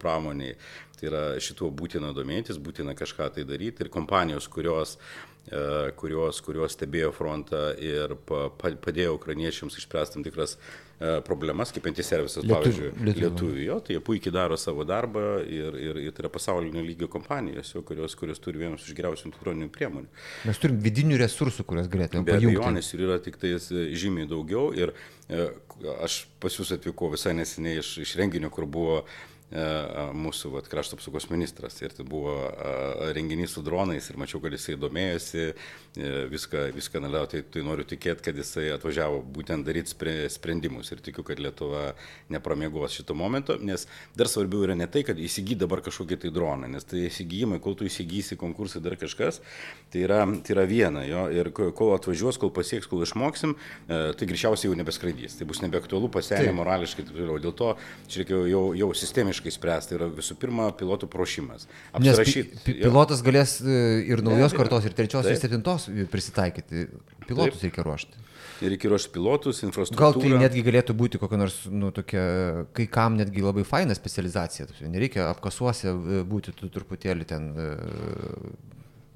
[0.00, 0.56] pramoniai.
[1.02, 4.96] Tai yra šituo būtina domėtis, būtina kažką tai daryti ir kompanijos, kurios
[5.98, 8.12] kurios, kurios stebėjo frontą ir
[8.54, 10.52] padėjo ukrainiečiams išspręsti tam tikras
[11.02, 15.98] E, problemas, kaip antiservisas, pavyzdžiui, lietuvių, jo, tai jie puikiai daro savo darbą ir, ir,
[15.98, 20.12] ir tai yra pasaulinio lygio kompanijos, jo, kurios, kurios turi vienus iš geriausių elektroninių priemonių.
[20.46, 24.68] Mes turim vidinių resursų, kurias galėtume Be abejonės ir yra tik tais e, žymiai daugiau.
[24.78, 24.94] Ir
[25.26, 25.48] e,
[26.06, 30.96] aš pas jūs atvykau visai neseniai iš, iš renginio, kur buvo E, mūsų vat, krašto
[30.96, 31.76] apsaugos ministras.
[31.82, 32.34] Ir tai buvo
[33.12, 37.84] renginys su dronais ir mačiau, kad jisai domėjosi, e, viską, viską analiavo, tai, tai noriu
[37.88, 39.92] tikėti, kad jisai atvažiavo būtent daryti
[40.32, 40.92] sprendimus.
[40.92, 41.92] Ir tikiu, kad Lietuva
[42.32, 43.86] nepramėgos šito momento, nes
[44.16, 47.76] dar svarbiau yra ne tai, kad įsigy dabar kažkokį tai droną, nes tai įsigijimai, kol
[47.78, 49.42] tu įsigysi konkursai dar kažkas,
[49.92, 53.56] tai yra, tai yra viena, jo, ir kol atvažiuos, kol pasieks, kol išmoksim,
[53.88, 57.40] e, tai greičiausiai jau nebeskraidys, tai bus nebeaktualu, pasenė morališkai ir taip toliau.
[57.42, 57.72] Dėl to
[58.06, 61.66] čia reikėjo jau, jau sistemiškai techniškai spręsti yra visų pirma pilotų prošimas.
[61.92, 65.34] Apsirašyt, Nes pi pilotas galės e, ir naujos ne, kartos, ir trečios, taip.
[65.34, 66.86] ir septintos prisitaikyti.
[67.26, 67.70] Pilotus taip.
[67.70, 68.22] reikia ruošti.
[68.62, 70.12] Ir reikia ruošti pilotus, infrastruktūrą.
[70.12, 72.22] Gal tai netgi galėtų būti kokia nors, nu, tokia,
[72.76, 74.68] kai kam netgi labai faina specializacija.
[74.86, 77.70] Nereikia apkasuose e, būti truputėlį ten, e,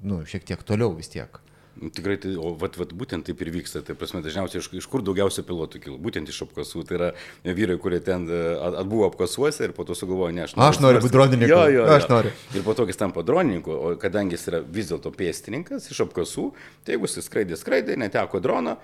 [0.07, 1.39] nu, šiek tiek toliau vis tiek.
[1.77, 3.83] Tikrai, tai, o vat, vat, būtent taip ir vyksta.
[3.85, 5.97] Tai prasme, dažniausiai iš, iš kur daugiausia pilotų kilo?
[6.01, 6.83] Būtent iš apkasų.
[6.89, 7.09] Tai yra
[7.45, 8.41] vyrai, kurie ten e,
[8.81, 10.73] atbuvo apkasuose ir po to sugalvojo, ne, aš noriu.
[10.73, 11.51] Aš noriu būti dronininku.
[11.53, 11.97] Jo, jo, jo.
[11.97, 12.35] Aš noriu.
[12.57, 16.47] Ir po to, jis tampa dronininku, o kadangi jis yra vis dėlto pėstininkas iš apkasų,
[16.85, 18.77] tai jeigu jis skraidė, skraidė, neteko drono,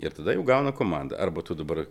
[0.00, 1.18] ir tada jau gauna komandą.
[1.20, 1.84] Arba tu dabar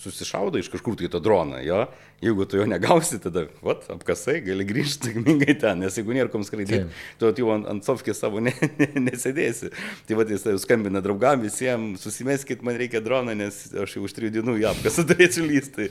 [0.00, 1.82] susišaudo iš kažkur tai tą droną, jo,
[2.24, 6.44] jeigu tu jo negausi, tada, vat, apkasai, gali grįžti sėkmingai ten, nes jeigu nėra kom
[6.46, 6.88] skraidyti,
[7.20, 9.72] tu jau ant, ant sofkės savo ne, ne, nesėdėsi.
[10.08, 14.38] Tai vat jis skambina draugam visiems, susimeskit, man reikia droną, nes aš jau už trijų
[14.38, 15.90] dienų į apkasą turėsiu lysti.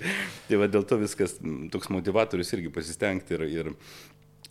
[0.49, 1.37] Tai vat dėl to viskas,
[1.73, 3.73] toks motivatorius irgi pasistengti ir, ir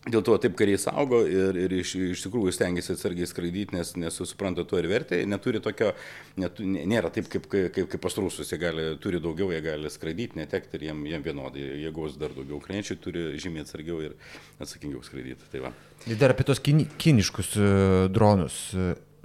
[0.09, 4.19] Dėl to taip kariai saugo ir, ir iš, iš tikrųjų stengiasi atsargiai skraidyti, nes, nes
[4.29, 5.19] supranta to ir vertę.
[5.29, 5.91] Neturi tokio,
[6.39, 10.39] net, nėra taip kaip, kaip, kaip pas rusus, jie gali, turi daugiau, jie gali skraidyti,
[10.39, 11.67] netekti ir jiem, jiem vienodai.
[11.83, 12.57] Jėgos dar daugiau.
[12.61, 14.17] Ukrainiečiai turi žymiai atsargiau ir
[14.63, 15.51] atsakingiau skraidyti.
[15.53, 15.75] Tai va.
[16.19, 18.61] dar apie tos kini, kiniškus uh, dronus.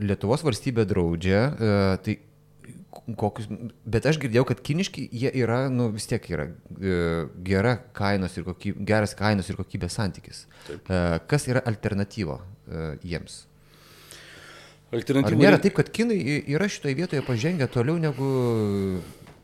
[0.03, 2.19] Lietuvos valstybė draudžia, uh, tai
[3.21, 3.49] kokius,
[3.85, 6.95] bet aš girdėjau, kad kiniški jie yra, nu vis tiek yra e,
[7.47, 10.45] gera kainos ir kokybė, geras kainos ir kokybės santykis.
[10.69, 10.89] Taip.
[10.89, 13.43] E, kas yra alternatyva e, jiems?
[14.95, 15.35] Alternatyva.
[15.35, 16.19] Ar nėra taip, kad kinai
[16.55, 18.31] yra šitoje vietoje pažengę toliau negu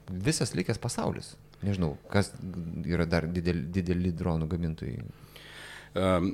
[0.09, 1.35] visas likęs pasaulis?
[1.61, 2.33] Nežinau, kas
[2.89, 5.03] yra dar dideli, dideli dronų gamintojai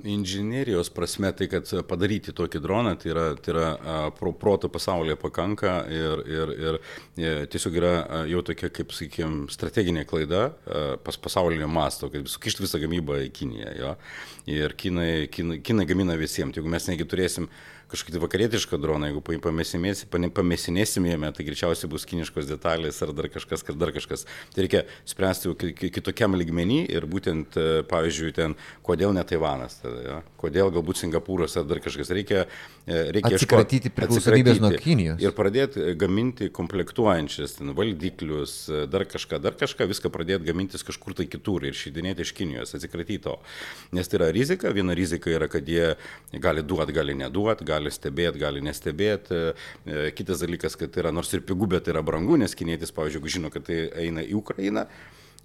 [0.04, 3.68] inžinierijos prasme, tai kad padaryti tokį droną, tai yra, tai yra
[4.18, 6.78] pro, proto pasaulyje pakanka ir, ir, ir
[7.16, 7.92] e, tiesiog yra
[8.28, 10.50] jau tokia, kaip sakykime, strateginė klaida
[11.04, 13.72] pas pasaulinio masto, kad sukišti visą gamybą į Kiniją.
[13.80, 13.94] Jo?
[14.52, 16.56] Ir kinai, kinai, kinai gamina visiems.
[16.56, 17.48] Jeigu mes negi turėsim
[17.90, 19.22] kažkokį tai vakarietišką droną, jeigu
[20.34, 24.26] pamesinėsim jame, tai greičiausiai bus kiniškos detalės ar dar kažkas, ar dar kažkas.
[24.54, 25.52] Tai reikia spręsti
[25.94, 28.56] kitokiam lygmenį ir būtent, e, pavyzdžiui, ten,
[28.86, 30.16] kodėl ne Taivanas, tada, ja?
[30.40, 32.10] kodėl galbūt Singapūras ar dar kažkas.
[32.16, 32.46] Reikia,
[32.86, 35.22] e, reikia atsikratyti priklausomybės nuo Kinijos.
[35.22, 38.56] Ir pradėti e, gaminti komplektuojančias, ten, valdiklius,
[38.90, 43.22] dar kažką, dar kažką, viską pradėti gamintis kažkur tai kitur ir šydinėti iš Kinijos, atsikratyti
[43.28, 43.38] to.
[43.94, 45.94] Nes tai yra rizika, viena rizika yra, kad jie
[46.42, 49.42] gali duoti, gali neduoti, gali gali stebėti, gali nestebėti.
[49.86, 52.94] E, kitas dalykas, kad tai yra nors ir pigu, bet tai yra brangu, nes kinietis,
[52.96, 54.86] pavyzdžiui, žino, kad tai eina į Ukrainą,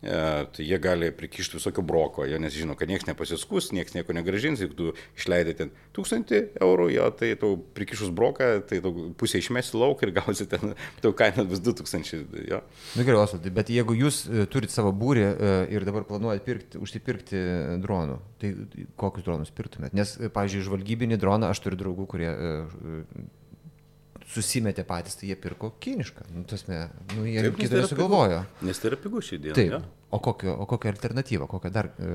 [0.01, 4.61] tai jie gali prikišti visokio broko, jie nes žino, kad niekas nepasiskus, niekas nieko negražins,
[4.63, 9.77] jeigu tu išleidai ten tūkstantį eurų, jo, tai tau prikišus broką, tai tau pusę išmesi
[9.77, 10.73] lauk ir gausi ten,
[11.03, 12.23] tau kaina bus 2000.
[12.49, 12.63] Jo.
[12.97, 16.81] Na gerai, Osvaldai, bet jeigu jūs e, turite savo būrį e, ir dabar planuojate pirkti,
[16.81, 17.43] užsipirkti
[17.83, 18.55] dronų, tai
[18.99, 19.93] kokius dronus pirktumėt?
[19.97, 22.33] Nes, pavyzdžiui, žvalgybinį droną aš turiu draugų, kurie
[24.31, 26.27] susimetė patys, tai jie pirko kinišką.
[26.35, 28.43] Nu, tasme, nu, jie Taip, kitaip sugalvojo.
[28.67, 29.57] Nes tai yra pigu šį dieną.
[29.57, 29.75] Taip.
[29.75, 29.81] Ja?
[30.11, 31.87] O kokia, o kokia alternatyva, kokia dar...
[31.95, 32.07] E,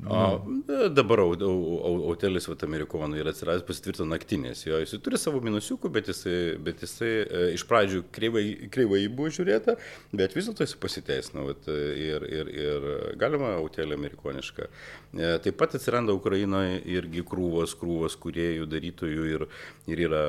[0.00, 0.12] nu...
[0.16, 4.62] A, dabar Autelis, va, amerikonų yra atsiradęs, pasitvirtino naktinės.
[4.64, 9.28] Jo, jis turi savo minusiukų, bet jisai, bet jisai e, iš pradžių kreivai, kreivai buvo
[9.36, 9.74] žiūrėta,
[10.16, 11.44] bet vis dėlto jis pasiteisino.
[11.50, 12.88] Vat, ir, ir, ir
[13.20, 14.70] galima Autelį amerikonišką.
[15.12, 19.46] E, taip pat atsiranda Ukrainoje irgi krūvos, krūvos kuriejų, darytojų ir,
[19.92, 20.24] ir yra,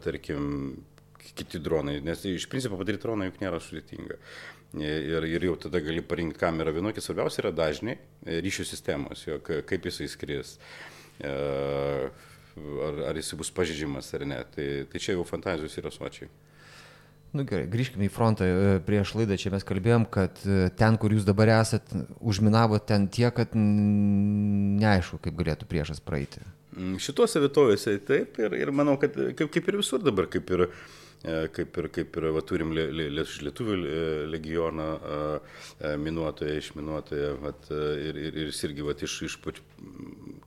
[0.00, 0.48] tarkim,
[1.36, 4.16] kiti dronai, nes iš principo padaryti droną juk nėra sudėtinga
[4.80, 7.02] ir, ir jau tada gali parinkti kamerą vienokį.
[7.04, 10.54] Svarbiausia yra dažniai e, ryšių sistemos, jo, kaip jisai skris,
[11.20, 11.32] e,
[12.86, 14.40] ar, ar jisai bus pažydžiamas ar ne.
[14.54, 16.30] Tai, tai čia jau fantazijos yra sočiai.
[17.32, 18.48] Nu gerai, grįžkime į frontą.
[18.48, 20.40] E, prieš laidą čia mes kalbėjom, kad
[20.78, 26.44] ten, kur jūs dabar esat, užminavo ten tiek, kad neaišku, kaip galėtų priešas praeiti.
[26.72, 30.64] Mm, šituose vietovėse taip ir, ir manau, kad kaip, kaip ir visur dabar, kaip ir
[30.64, 30.76] uh,
[31.22, 33.76] kaip ir, kaip ir va, turim lietuvių
[34.32, 34.88] legioną,
[36.02, 39.38] minuotoją, išminuotoją, vat, ir, ir, ir jis irgi vat, iš, iš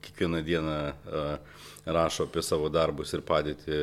[0.04, 0.76] kiekvieną dieną
[1.86, 3.78] rašo apie savo darbus ir padėtį,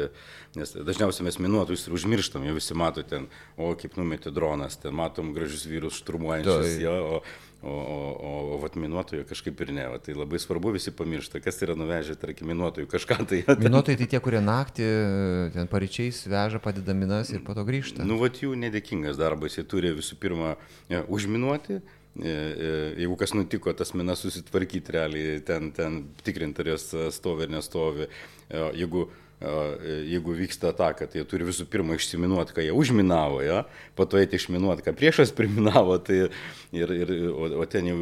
[0.60, 4.96] nes dažniausiai mes minuotojus ir užmirštam, jau visi mato ten, o kaip numetė dronas, ten
[4.98, 7.22] matom gražius vyrus šturmuojančius, jo, o,
[7.64, 9.86] O, o, o, o vat minuotojų kažkaip ir ne.
[9.94, 13.40] Va, tai labai svarbu visi pamiršta, kas yra nuvežę, tarkim, minuotojų kažką tai.
[13.68, 14.88] Minuotojai tai tie, kurie naktį,
[15.56, 18.04] ten paryčiais veža, padeda minas ir po to grįžta.
[18.04, 20.58] Nu, vat jų nedėkingas darbas, jie turi visų pirma
[20.92, 21.80] ja, užminuoti.
[22.14, 27.48] E, e, jeigu kas nutiko, tas minas susitvarkyti realiai, ten, ten tikrinti, ar jos stovi
[27.48, 28.10] ar nestovi.
[28.52, 29.08] E, jeigu
[29.44, 33.64] jeigu vyksta ataka, tai turi visų pirma išsiminuoti, ką jie užminavo, ja?
[33.98, 36.26] po to eiti išminuoti, ką priešas priminavo, tai
[36.72, 38.00] ir, ir, o, o ten jau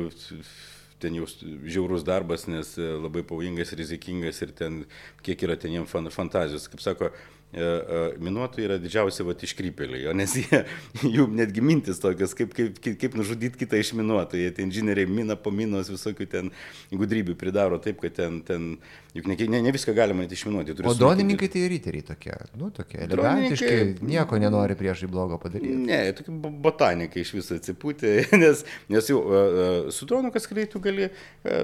[1.02, 1.26] ten jau
[1.66, 4.84] žiaurus darbas, nes labai pavojingas, rizikingas ir ten
[5.26, 6.68] kiek yra ten jiems fantazijos.
[6.70, 10.62] Kaip sako, E, e, minuotojai yra didžiausi va iškrypėliai, nes jie,
[11.18, 14.46] jų netgi mintis tokios, kaip, kaip, kaip, nužudyti kitą išminuotoją.
[14.48, 16.52] Jie ten inžinieriai mina po minos visokių ten
[16.96, 18.70] gudrybių pridaro taip, kad ten, ten
[19.16, 20.78] juk ne, ne, ne viską galima išminuoti.
[20.88, 25.76] O dronininkai tai riteriai tokie, nu, tokie elegantiški, nieko nenori priešai blogo padaryti.
[25.90, 31.12] Ne, tokie botanikai iš viso atsipūtė, nes, nes jau uh, su dronu kas greitų gali,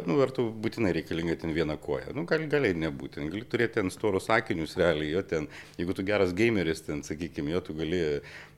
[0.08, 2.12] nu, ar tu būtinai reikalinga ten vieną koją.
[2.18, 5.48] Nu, gali, gali nebūti, gali turėti ten storus akinius realiai, jo ten
[5.78, 8.02] jeigu tu geras gameris, ten, sakykime, jo tu gali,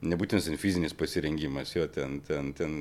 [0.02, 2.76] nebūtinas ten fizinis pasirengimas, jo ten, ten, ten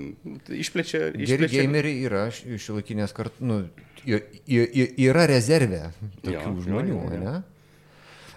[0.47, 1.09] išplečia.
[1.11, 1.35] išplečia.
[1.35, 3.61] Geri gameriai yra šiuolaikinės kartų, nu,
[4.07, 5.89] yra rezervė
[6.23, 7.23] tokių jo, žmonių, jo, jo, jo.
[7.25, 7.58] ne?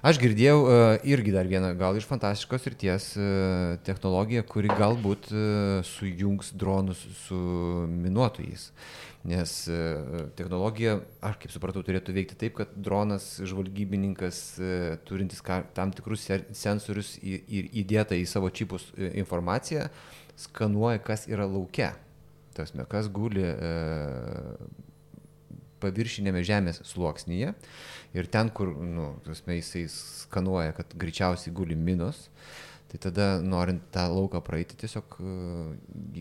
[0.03, 5.29] Aš girdėjau uh, irgi dar vieną, gal iš fantastiškos ir ties uh, technologiją, kuri galbūt
[5.31, 7.39] uh, sujungs dronus su
[7.87, 8.73] minuotojais.
[9.31, 9.53] Nes
[10.35, 14.41] technologija, aš kaip supratau, turėtų veikti taip, kad dronas, žvalgybininkas,
[15.07, 15.39] turintis
[15.77, 16.25] tam tikrus
[16.59, 19.87] sensorius ir įdėtą į savo čipus informaciją,
[20.49, 21.93] skanuoja, kas yra laukia.
[22.59, 23.47] Tasme, kas guli
[25.87, 27.55] paviršinėme žemės sluoksnyje.
[27.55, 32.27] Uh, Ir ten, kur, nu, tasme, jisai skanuoja, kad greičiausiai guli minos,
[32.93, 35.71] tai tada, norint tą lauką praeiti, tiesiog uh,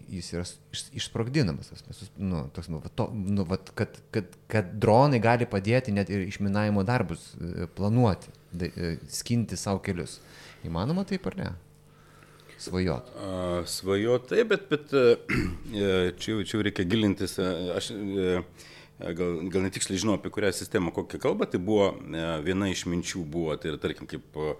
[0.07, 1.73] jis yra iš, išsprogdinamas.
[1.73, 6.23] Tas, nu, tos, nu, to, nu, vat, kad, kad, kad dronai gali padėti net ir
[6.29, 10.21] išminavimo darbus uh, planuoti, da, uh, skinti savo kelius.
[10.63, 11.51] Įmanoma taip ar ne?
[12.61, 13.07] Svajot.
[13.67, 14.91] Svajot, taip, bet, bet
[16.21, 17.33] čia, čia reikia gilintis.
[17.41, 17.89] Aš,
[19.15, 23.23] gal, gal netiksliai žinau, apie kurią sistemą kokią kalbą, tai buvo e, viena iš minčių
[23.31, 24.51] buvo, tai yra, tarkim, kaip e,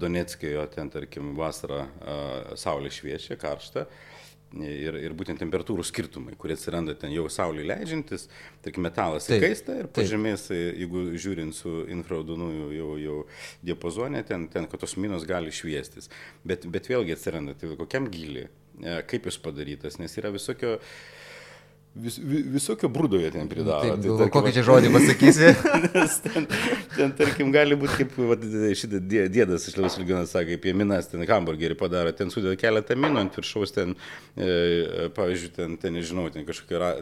[0.00, 2.16] Donetskėje, ten, tarkim, vasarą e,
[2.60, 3.86] saulė šviečia, karšta.
[4.50, 8.24] Ir, ir būtent temperatūrų skirtumai, kurie atsiranda ten jau saulė leidžiantis,
[8.64, 13.20] tarkim, metalas įkaista ir pažymės, jeigu žiūrint su infraraudonųjų jau, jau
[13.62, 16.10] diapazonė, ten, ten, kad tos minos gali šviestis.
[16.42, 18.48] Bet, bet vėlgi atsiranda, tai kokiam giliui,
[19.06, 20.90] kaip jis padarytas, nes yra visokio uh,
[21.90, 23.82] Vis, visokio brūdo jie ten pridaro.
[23.82, 25.48] Taip, tai, tarkim, kokį čia žodį pasakysi?
[26.28, 26.44] ten,
[26.94, 28.44] ten, tarkim, gali būti kaip vat,
[28.78, 33.24] šitą dėdas iš Lietuvos regionas sakė, kaip jaminas ten hamburgerį padaro, ten sudeda keletą minų
[33.24, 33.96] ant viršaus, ten,
[34.38, 36.92] e, pavyzdžiui, ten, ten, nežinau, ten kažkokį ra,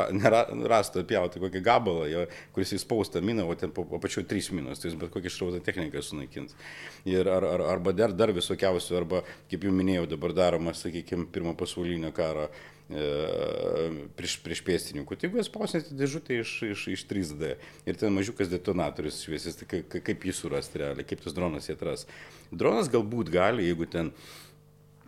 [0.00, 0.42] ra, ra,
[0.74, 2.26] rastą pjauti kokį gabalą, jo,
[2.58, 6.58] kuris įspausta miną, o ten apačiu trys minos, tai jis bet kokį šrautą techniką sunaikins.
[7.06, 11.54] Ir ar, ar, arba dar, dar visokiausių, arba, kaip jau minėjau, dabar daroma, sakykime, pirmo
[11.54, 15.16] pasaulinio karo E, prieš, prieš pėstininkų.
[15.16, 17.54] Tai jeigu jūs spausite dėžutę iš, iš, iš 3D
[17.88, 21.76] ir ten mažiukas detonatorius šviesis, tai kaip, kaip jį surasti realiai, kaip tas dronas jį
[21.78, 22.06] atras.
[22.50, 24.12] Dronas galbūt gali, jeigu ten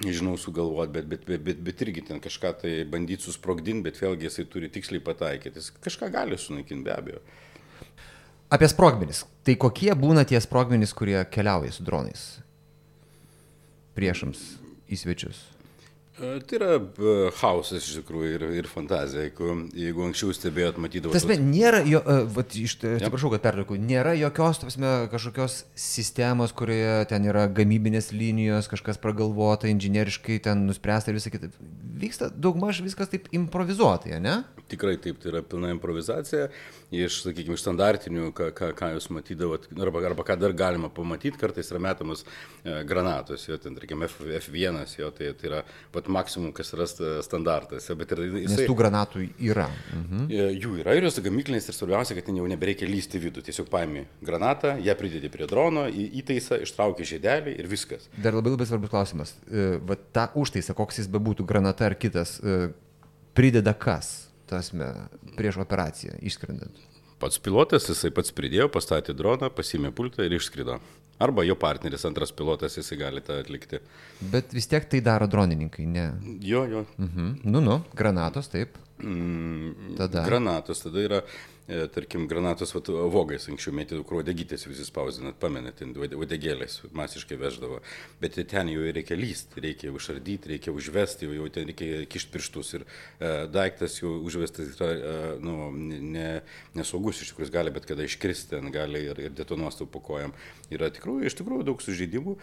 [0.03, 4.27] nežinau, sugalvoti, bet, bet, bet, bet, bet irgi ten kažką tai bandyti susprogdinti, bet vėlgi
[4.29, 5.61] jisai turi tiksliai pataikyti.
[5.61, 7.23] Jis kažką gali sunaikinti be abejo.
[8.55, 9.25] Apie sprogmenis.
[9.47, 12.27] Tai kokie būna tie sprogmenys, kurie keliauja su dronais
[13.95, 14.41] priešams
[14.91, 15.54] į svečius?
[16.21, 19.25] E, tai yra e, chaosas iš tikrųjų ir, ir fantazija.
[19.27, 21.19] Jeigu, jeigu anksčiau stebėjot, matydavote.
[21.19, 27.09] Tas, nėra, jo, e, vat, iš, atsiprašau, kad pertraukiu, nėra jokios, tasme, kažkokios sistemos, kurioje
[27.11, 31.51] ten yra gamybinės linijos, kažkas pragalvota, inžinieriškai ten nuspręsta ir visą kitą.
[32.05, 34.39] Vyksta daugmaž viskas taip improvizuotai, ne?
[34.71, 36.47] Tikrai taip, tai yra pilna improvizacija
[37.03, 41.39] iš, sakykime, iš standartinių, ką, ką, ką jūs matydavot, arba, arba ką dar galima pamatyti,
[41.41, 45.61] kartais yra metamos e, granatos, jo, ten, tarkim, F, F1, jo, tai, tai yra
[45.95, 46.87] pat maksimum, kas yra
[47.25, 47.89] standartas.
[47.91, 49.69] Jo, bet ir, jisai, Nes tų granatų yra.
[49.95, 50.27] Mhm.
[50.29, 53.71] E, jų yra ir jos gamyklinės ir svarbiausia, kad ten jau nebereikia lysti vidų, tiesiog
[53.73, 58.09] paimi granatą, ją pridedi prie drono, įtaisą, ištrauki žiedelį ir viskas.
[58.19, 59.37] Dar labai labai svarbus klausimas.
[59.49, 62.39] E, va, ta užtaisa, koks jis bebūtų, granata ar kitas,
[63.35, 64.24] prideda kas?
[64.51, 64.91] Tasme,
[65.39, 66.83] prieš operaciją išskrendant?
[67.23, 70.81] Pats pilotas, jisai pats pridėjo, pastatė droną, pasimė pultą ir išskrido.
[71.23, 73.79] Arba jo partneris, antras pilotas, jisai gali tą atlikti.
[74.33, 76.09] Bet vis tiek tai daro dronininkai, ne?
[76.43, 76.83] Jo, jo.
[76.99, 77.29] Mhm.
[77.47, 78.77] Nu, nu, granatos, taip.
[78.99, 80.25] Mm, tada.
[80.27, 81.21] Granatos, tada yra
[81.67, 87.79] tarkim, granatos vat, vogais anksčiau mėtydavo, kur odegytės visi spausdinat, pamenat, odegėlės masiškai veždavo.
[88.21, 92.75] Bet ten jau reikia lysti, reikia užardyti, reikia užvesti, jau ten reikia kišti pirštus.
[92.77, 96.29] Ir e, daiktas jau užvestas yra e, nu, ne,
[96.77, 100.37] nesaugus, iš tikrųjų gali bet kada iškristi, gali ir, ir detonuos tau po kojam.
[100.75, 102.37] Yra tikrųjų, iš tikrųjų daug sužeidimų,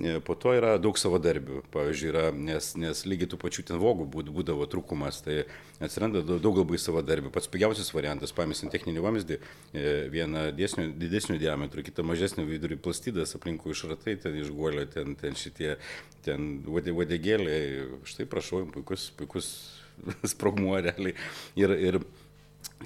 [0.00, 1.66] e, po to yra daug savadarbių.
[1.76, 5.42] Pavyzdžiui, yra, nes, nes lygiai tų pačių ten vogų būdavo trūkumas, tai
[5.84, 7.32] atsiranda daug labai savadarbių.
[7.34, 9.38] Pats pigiausias variantas, pamis paimsim techninį vamzdį,
[9.72, 15.38] e, vieną dėsnių, didesnių diametrų, kitą mažesnį vidurį plastydas, aplinkui išratai, ten išguolio, ten, ten
[15.38, 15.76] šitie,
[16.26, 19.52] ten vadegėliai, štai prašau, puikus, puikus
[20.34, 21.16] sprogmuo realiai.
[21.58, 22.00] Ir, ir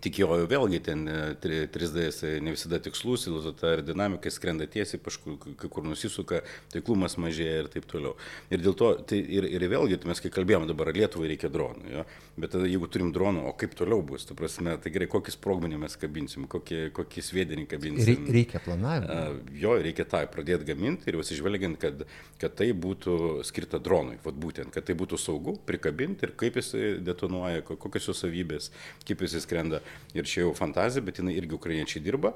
[0.02, 1.04] Tik jo vėlgi ten
[1.42, 3.26] 3D e, ne visada tikslus,
[3.60, 6.42] ta aerodinamika skrenda tiesiai, kažkur kai kur nusisuka,
[6.72, 8.16] taiklumas mažėja ir taip toliau.
[8.52, 11.90] Ir dėl to, tai ir, ir vėlgi, tai mes kai kalbėjome dabar, Lietuvai reikia dronų,
[11.92, 12.04] jo?
[12.36, 15.80] bet tada jeigu turim dronų, o kaip toliau bus, ta prasme, tai gerai, kokį sprogmenį
[15.80, 18.26] mes kabinsim, kokį, kokį sviedinį kabinsim.
[18.36, 19.40] Reikia planavimo.
[19.56, 22.04] Jo, reikia tą pradėti gaminti ir pasižvelgiant, kad,
[22.40, 23.16] kad tai būtų
[23.46, 26.74] skirta dronui, vat būtent, kad tai būtų saugu, prikabinti ir kaip jis
[27.06, 28.70] detonuoja, kokios jo savybės,
[29.08, 29.80] kaip jis skrenda
[30.16, 32.34] ir čia jau fantazija, bet jinai irgi ukrainiečiai dirba,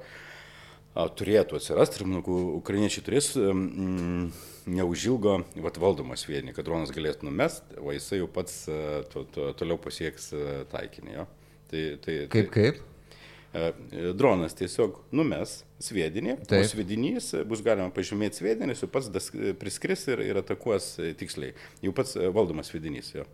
[0.94, 4.30] turėtų atsirasti ir manau, ukrainiečiai turės mm,
[4.74, 8.64] neužilgo vat, valdomas vienį, kad dronas galėtų numest, o jisai jau pats
[9.12, 10.32] to, to, toliau pasieks
[10.72, 11.14] taikinį.
[11.14, 11.26] Jo.
[11.70, 12.86] Tai, tai, kaip tai, kaip?
[14.14, 16.60] Dronas tiesiog numes sviedinį, Taip.
[16.62, 21.56] o sviedinys bus galima pažymėti sviedinį, jis pats priskris ir, ir atakuos tiksliai.
[21.82, 23.26] Jau pats valdomas sviedinys jo.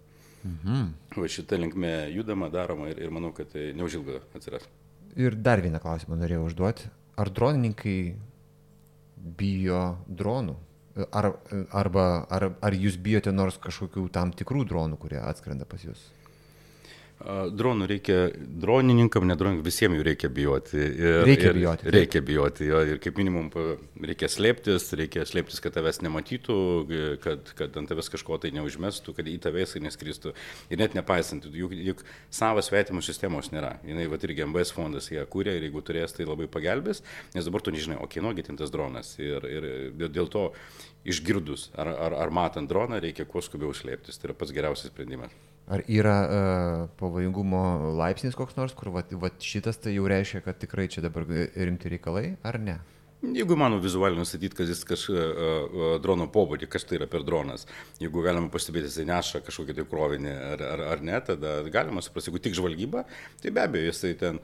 [0.47, 0.93] Mhm.
[1.17, 4.67] Va šitą linkmę judama, daroma ir, ir manau, kad tai neužilgo atsiras.
[5.17, 6.91] Ir dar vieną klausimą norėjau užduoti.
[7.17, 7.99] Ar dronininkai
[9.41, 10.57] bijo dronų?
[11.13, 11.31] Ar,
[11.77, 16.07] arba ar, ar jūs bijote nors kažkokių tam tikrų dronų, kurie atskrenda pas jūs?
[17.17, 18.17] Dronų reikia,
[18.61, 20.77] dronininkam, nedronininkam, visiems jų reikia bijoti.
[20.77, 21.87] Ir, reikia ir, bijoti.
[21.95, 23.49] Reikia bijoti, jo, ir kaip minimum
[24.05, 26.59] reikia slėptis, reikia slėptis, kad tavęs nematytų,
[27.25, 30.35] kad, kad ant tavęs kažko tai neužmestų, kad į tavęs neskristų.
[30.69, 33.79] Ir net nepaisant, juk, juk savas svetimų sistemos nėra.
[33.89, 37.01] Jis va irgi MBS fondas ją kūrė ir jeigu turės, tai labai pagelbės,
[37.33, 39.17] nes dabar tu nežinai, o kieno gitintas dronas.
[39.17, 39.73] Ir, ir
[40.05, 40.51] dėl to
[41.09, 44.21] išgirdus ar, ar, ar matant droną reikia kuo skubiau slėptis.
[44.21, 45.33] Tai yra pats geriausias sprendimas.
[45.67, 47.63] Ar yra uh, pavojingumo
[47.99, 51.91] laipsnis koks nors, kur vat, vat šitas tai jau reiškia, kad tikrai čia dabar rimti
[51.91, 52.77] reikalai, ar ne?
[53.35, 57.25] Jeigu mano vizualiai nustatyti, kad jis kažką uh, uh, drono pobūdį, kas tai yra per
[57.27, 57.67] dronas,
[57.99, 62.31] jeigu galima pastebėti, jis neša kažkokį tai krovinį ar, ar, ar ne, tada galima suprasti,
[62.31, 63.03] jeigu tik žvalgyba,
[63.43, 64.39] tai be abejo jisai ten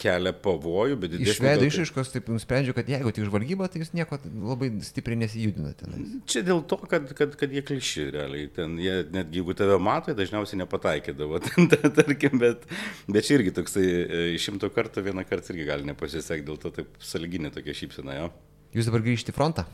[0.00, 1.32] kelia pavojų, bet didesnį.
[1.34, 5.74] Iš veido išaiškos taip nusprendžiu, kad jeigu tik žvalgyba, tai jūs nieko labai stipriai nesijudina
[5.76, 6.06] ten.
[6.30, 10.14] Čia dėl to, kad, kad, kad jie kliši realiai, ten jie netgi jeigu tave mato,
[10.16, 11.42] dažniausiai nepataikydavo,
[11.98, 12.64] tarkim, bet,
[13.04, 16.96] bet čia irgi toksai e, šimto kartų vieną kartą irgi gali nepasisekti, dėl to taip
[17.12, 18.30] saliginė tokia šypsena, jo.
[18.72, 19.66] Jūs dabar grįžti į frontą?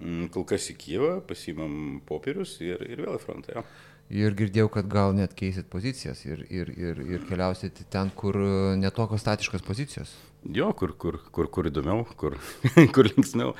[0.00, 3.64] Mm, kol kas į Kyivą, pasimam popierius ir, ir vėl į frontą, jo.
[4.10, 8.34] Ir girdėjau, kad gal net keisit pozicijas ir, ir, ir, ir keliausit ten, kur
[8.80, 10.16] netokios statiškos pozicijos.
[10.50, 12.34] Jo, kur, kur, kur, kur įdomiau, kur,
[12.96, 13.52] kur linksmiau.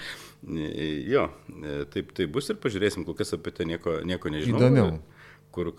[1.06, 1.28] Jo,
[1.94, 4.62] taip, taip bus ir pažiūrėsim, kol kas apie tai nieko, nieko nežinau.
[4.64, 4.98] Įdomiau.
[5.54, 5.70] Kur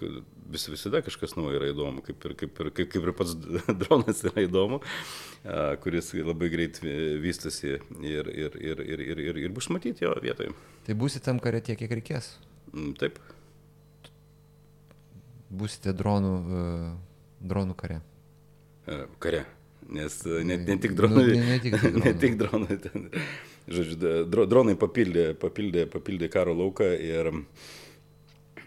[0.52, 3.36] vis, visada kažkas naujo yra įdomu, kaip ir, kaip, ir, kaip, kaip ir pats
[3.84, 4.82] dronas yra įdomu,
[5.84, 8.56] kuris labai greit vystosi ir, ir, ir,
[8.88, 10.56] ir, ir, ir, ir bus matyti jo vietoje.
[10.88, 12.34] Tai būsite tam kare tiek, kiek reikės?
[12.72, 13.20] Mm, taip.
[15.52, 16.36] Būsite dronų,
[17.44, 18.00] dronų kare.
[19.20, 19.46] Kare.
[19.92, 21.26] Nes ne, ne tik dronai.
[21.26, 22.02] Nu, ne, ne tik dronai.
[22.06, 23.10] ne tik dronai ten,
[23.68, 23.98] žodžiu,
[24.30, 27.32] dronai papildė, papildė, papildė karo lauką ir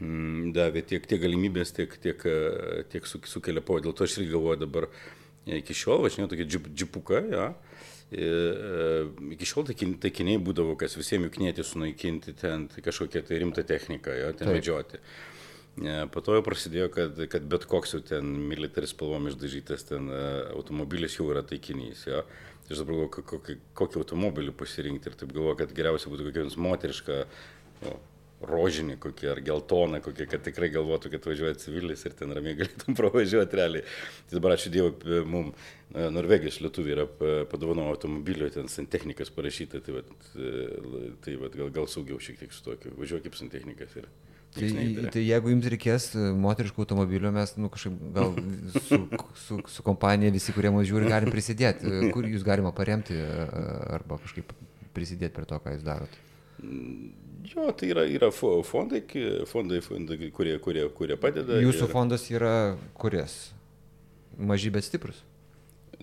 [0.00, 3.86] mm, davė tiek, tiek galimybės, tiek, tiek, e, tiek su, sukelia pavojų.
[3.88, 4.88] Dėl to aš irgi galvoju dabar
[5.60, 7.46] iki šiol, važinėjau tokia džip, džipuka, ja.
[8.14, 8.28] E,
[9.34, 14.32] iki šiol taikiniai būdavo, kas visiems juknėti, sunaikinti ten tai kažkokią tai rimtą techniką, ja,
[14.36, 14.58] ten Taip.
[15.76, 16.10] Medžioti.
[16.14, 20.08] Po to jau prasidėjo, kad, kad bet koks jau ten militaris spalvom išdažytas ten
[20.54, 22.04] automobilis jau yra taikinys.
[22.06, 26.44] Tai aš dabar galvoju, kokį, kokį automobilį pasirinkti ir taip galvoju, kad geriausia būtų kokia
[26.46, 27.16] nors moteriška
[27.82, 27.96] nu,
[28.44, 32.96] rožinį kokį ar geltoną kokį, kad tikrai galvotų, kad važiuoja civilis ir ten ramiai galėtum
[32.98, 33.84] pravažiuoti realiai.
[34.28, 35.70] Tai dabar ačiū Dievui, mums
[36.14, 37.08] Norvegijos lietuviai yra
[37.50, 40.30] padovanoję automobilio, ten santechnikas parašyta, tai, vat,
[41.26, 43.98] tai vat, gal, gal saugiau šiek tiek su tokiu, važiuoju kaip santechnikas.
[44.00, 44.08] Ir...
[44.54, 44.68] Tai,
[45.10, 46.04] tai jeigu jums reikės
[46.38, 48.36] moteriškų automobilio, mes nu, kažkaip gal
[48.76, 49.00] su,
[49.40, 51.90] su, su kompanija visi, kurie mūsų žiūri, galim prisidėti.
[52.14, 54.54] Kur jūs galima paremti arba kažkaip
[54.94, 56.22] prisidėti prie to, ką jūs darote?
[57.50, 59.02] Jo, tai yra, yra fondai,
[59.50, 61.58] fondai, fondai kurie, kurie, kurie padeda.
[61.60, 61.92] Jūsų ir...
[61.92, 62.54] fondas yra
[62.96, 63.36] kuris?
[64.38, 65.20] Maži bet stiprus?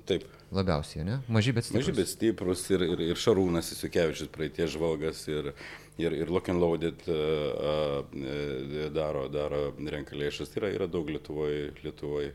[0.08, 0.28] Taip.
[0.52, 1.20] Labiausiai, ne?
[1.32, 1.88] Maži bet stiprus.
[1.88, 5.54] Maži bet stiprus ir, ir, ir Šarūnas Įsiukevičius, praeitie žvalgas ir,
[6.02, 10.52] ir, ir Lock and Loaded uh, uh, daro, daro renka lėšas.
[10.52, 11.72] Tai yra, yra daug Lietuvoje.
[11.86, 12.34] Lietuvoje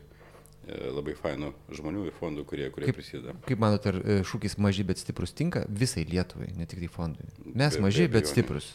[0.67, 3.37] labai fainų žmonių ir fondų, kurie, kurie kaip, prisideda.
[3.47, 7.29] Kaip manote, ar šūkis maži bet stiprus tinka visai Lietuvai, ne tik tai fondui?
[7.47, 8.73] Mes be, maži be bet stiprus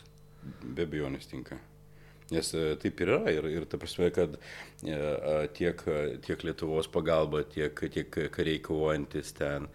[0.63, 1.59] be abejonės tinka.
[2.31, 5.01] Nes e, taip ir yra ir, ir ta prasme, kad e,
[5.57, 5.83] tiek,
[6.25, 9.67] tiek Lietuvos pagalba, tiek, tiek kariai kovojantis ten,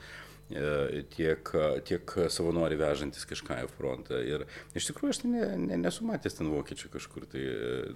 [0.50, 1.52] e, tiek,
[1.88, 4.22] tiek savanori vežantis kažką į frontą.
[4.26, 7.28] Ir iš tikrųjų aš tai ne, ne, nesu matęs ten vokiečių kažkur.
[7.34, 7.44] Tai,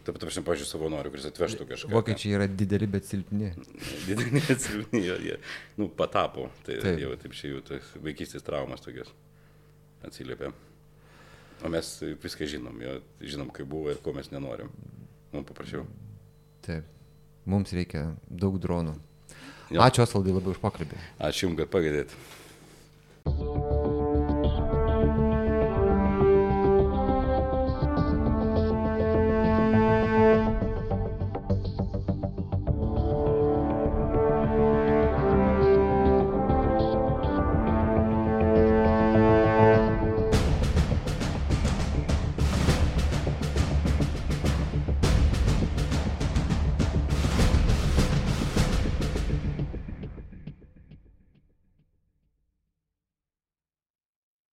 [0.06, 1.94] taip, taip, aš pažiūrėjau savanorių, kuris atvežtų kažką.
[1.96, 3.54] Vokiečiai yra dideli, bet silpni.
[4.10, 5.40] dideli, bet silpni, jie, jie
[5.80, 6.52] nu, patapo.
[6.68, 7.02] Tai taip.
[7.02, 9.10] jau taip čia jų vaikystės traumas tokias
[10.06, 10.54] atsiliepia.
[11.62, 11.92] O mes
[12.24, 14.72] viską žinom, jo, žinom, kaip buvo ir ko mes nenorim.
[15.32, 15.86] Mums paprašiau.
[16.66, 16.88] Taip,
[17.46, 18.98] mums reikia daug dronų.
[19.72, 19.86] Jo.
[19.86, 21.00] Ačiū Osvaldai labai už pokalbį.
[21.22, 22.18] Ačiū Jums, kad pagėdėt.
[23.24, 23.91] thank you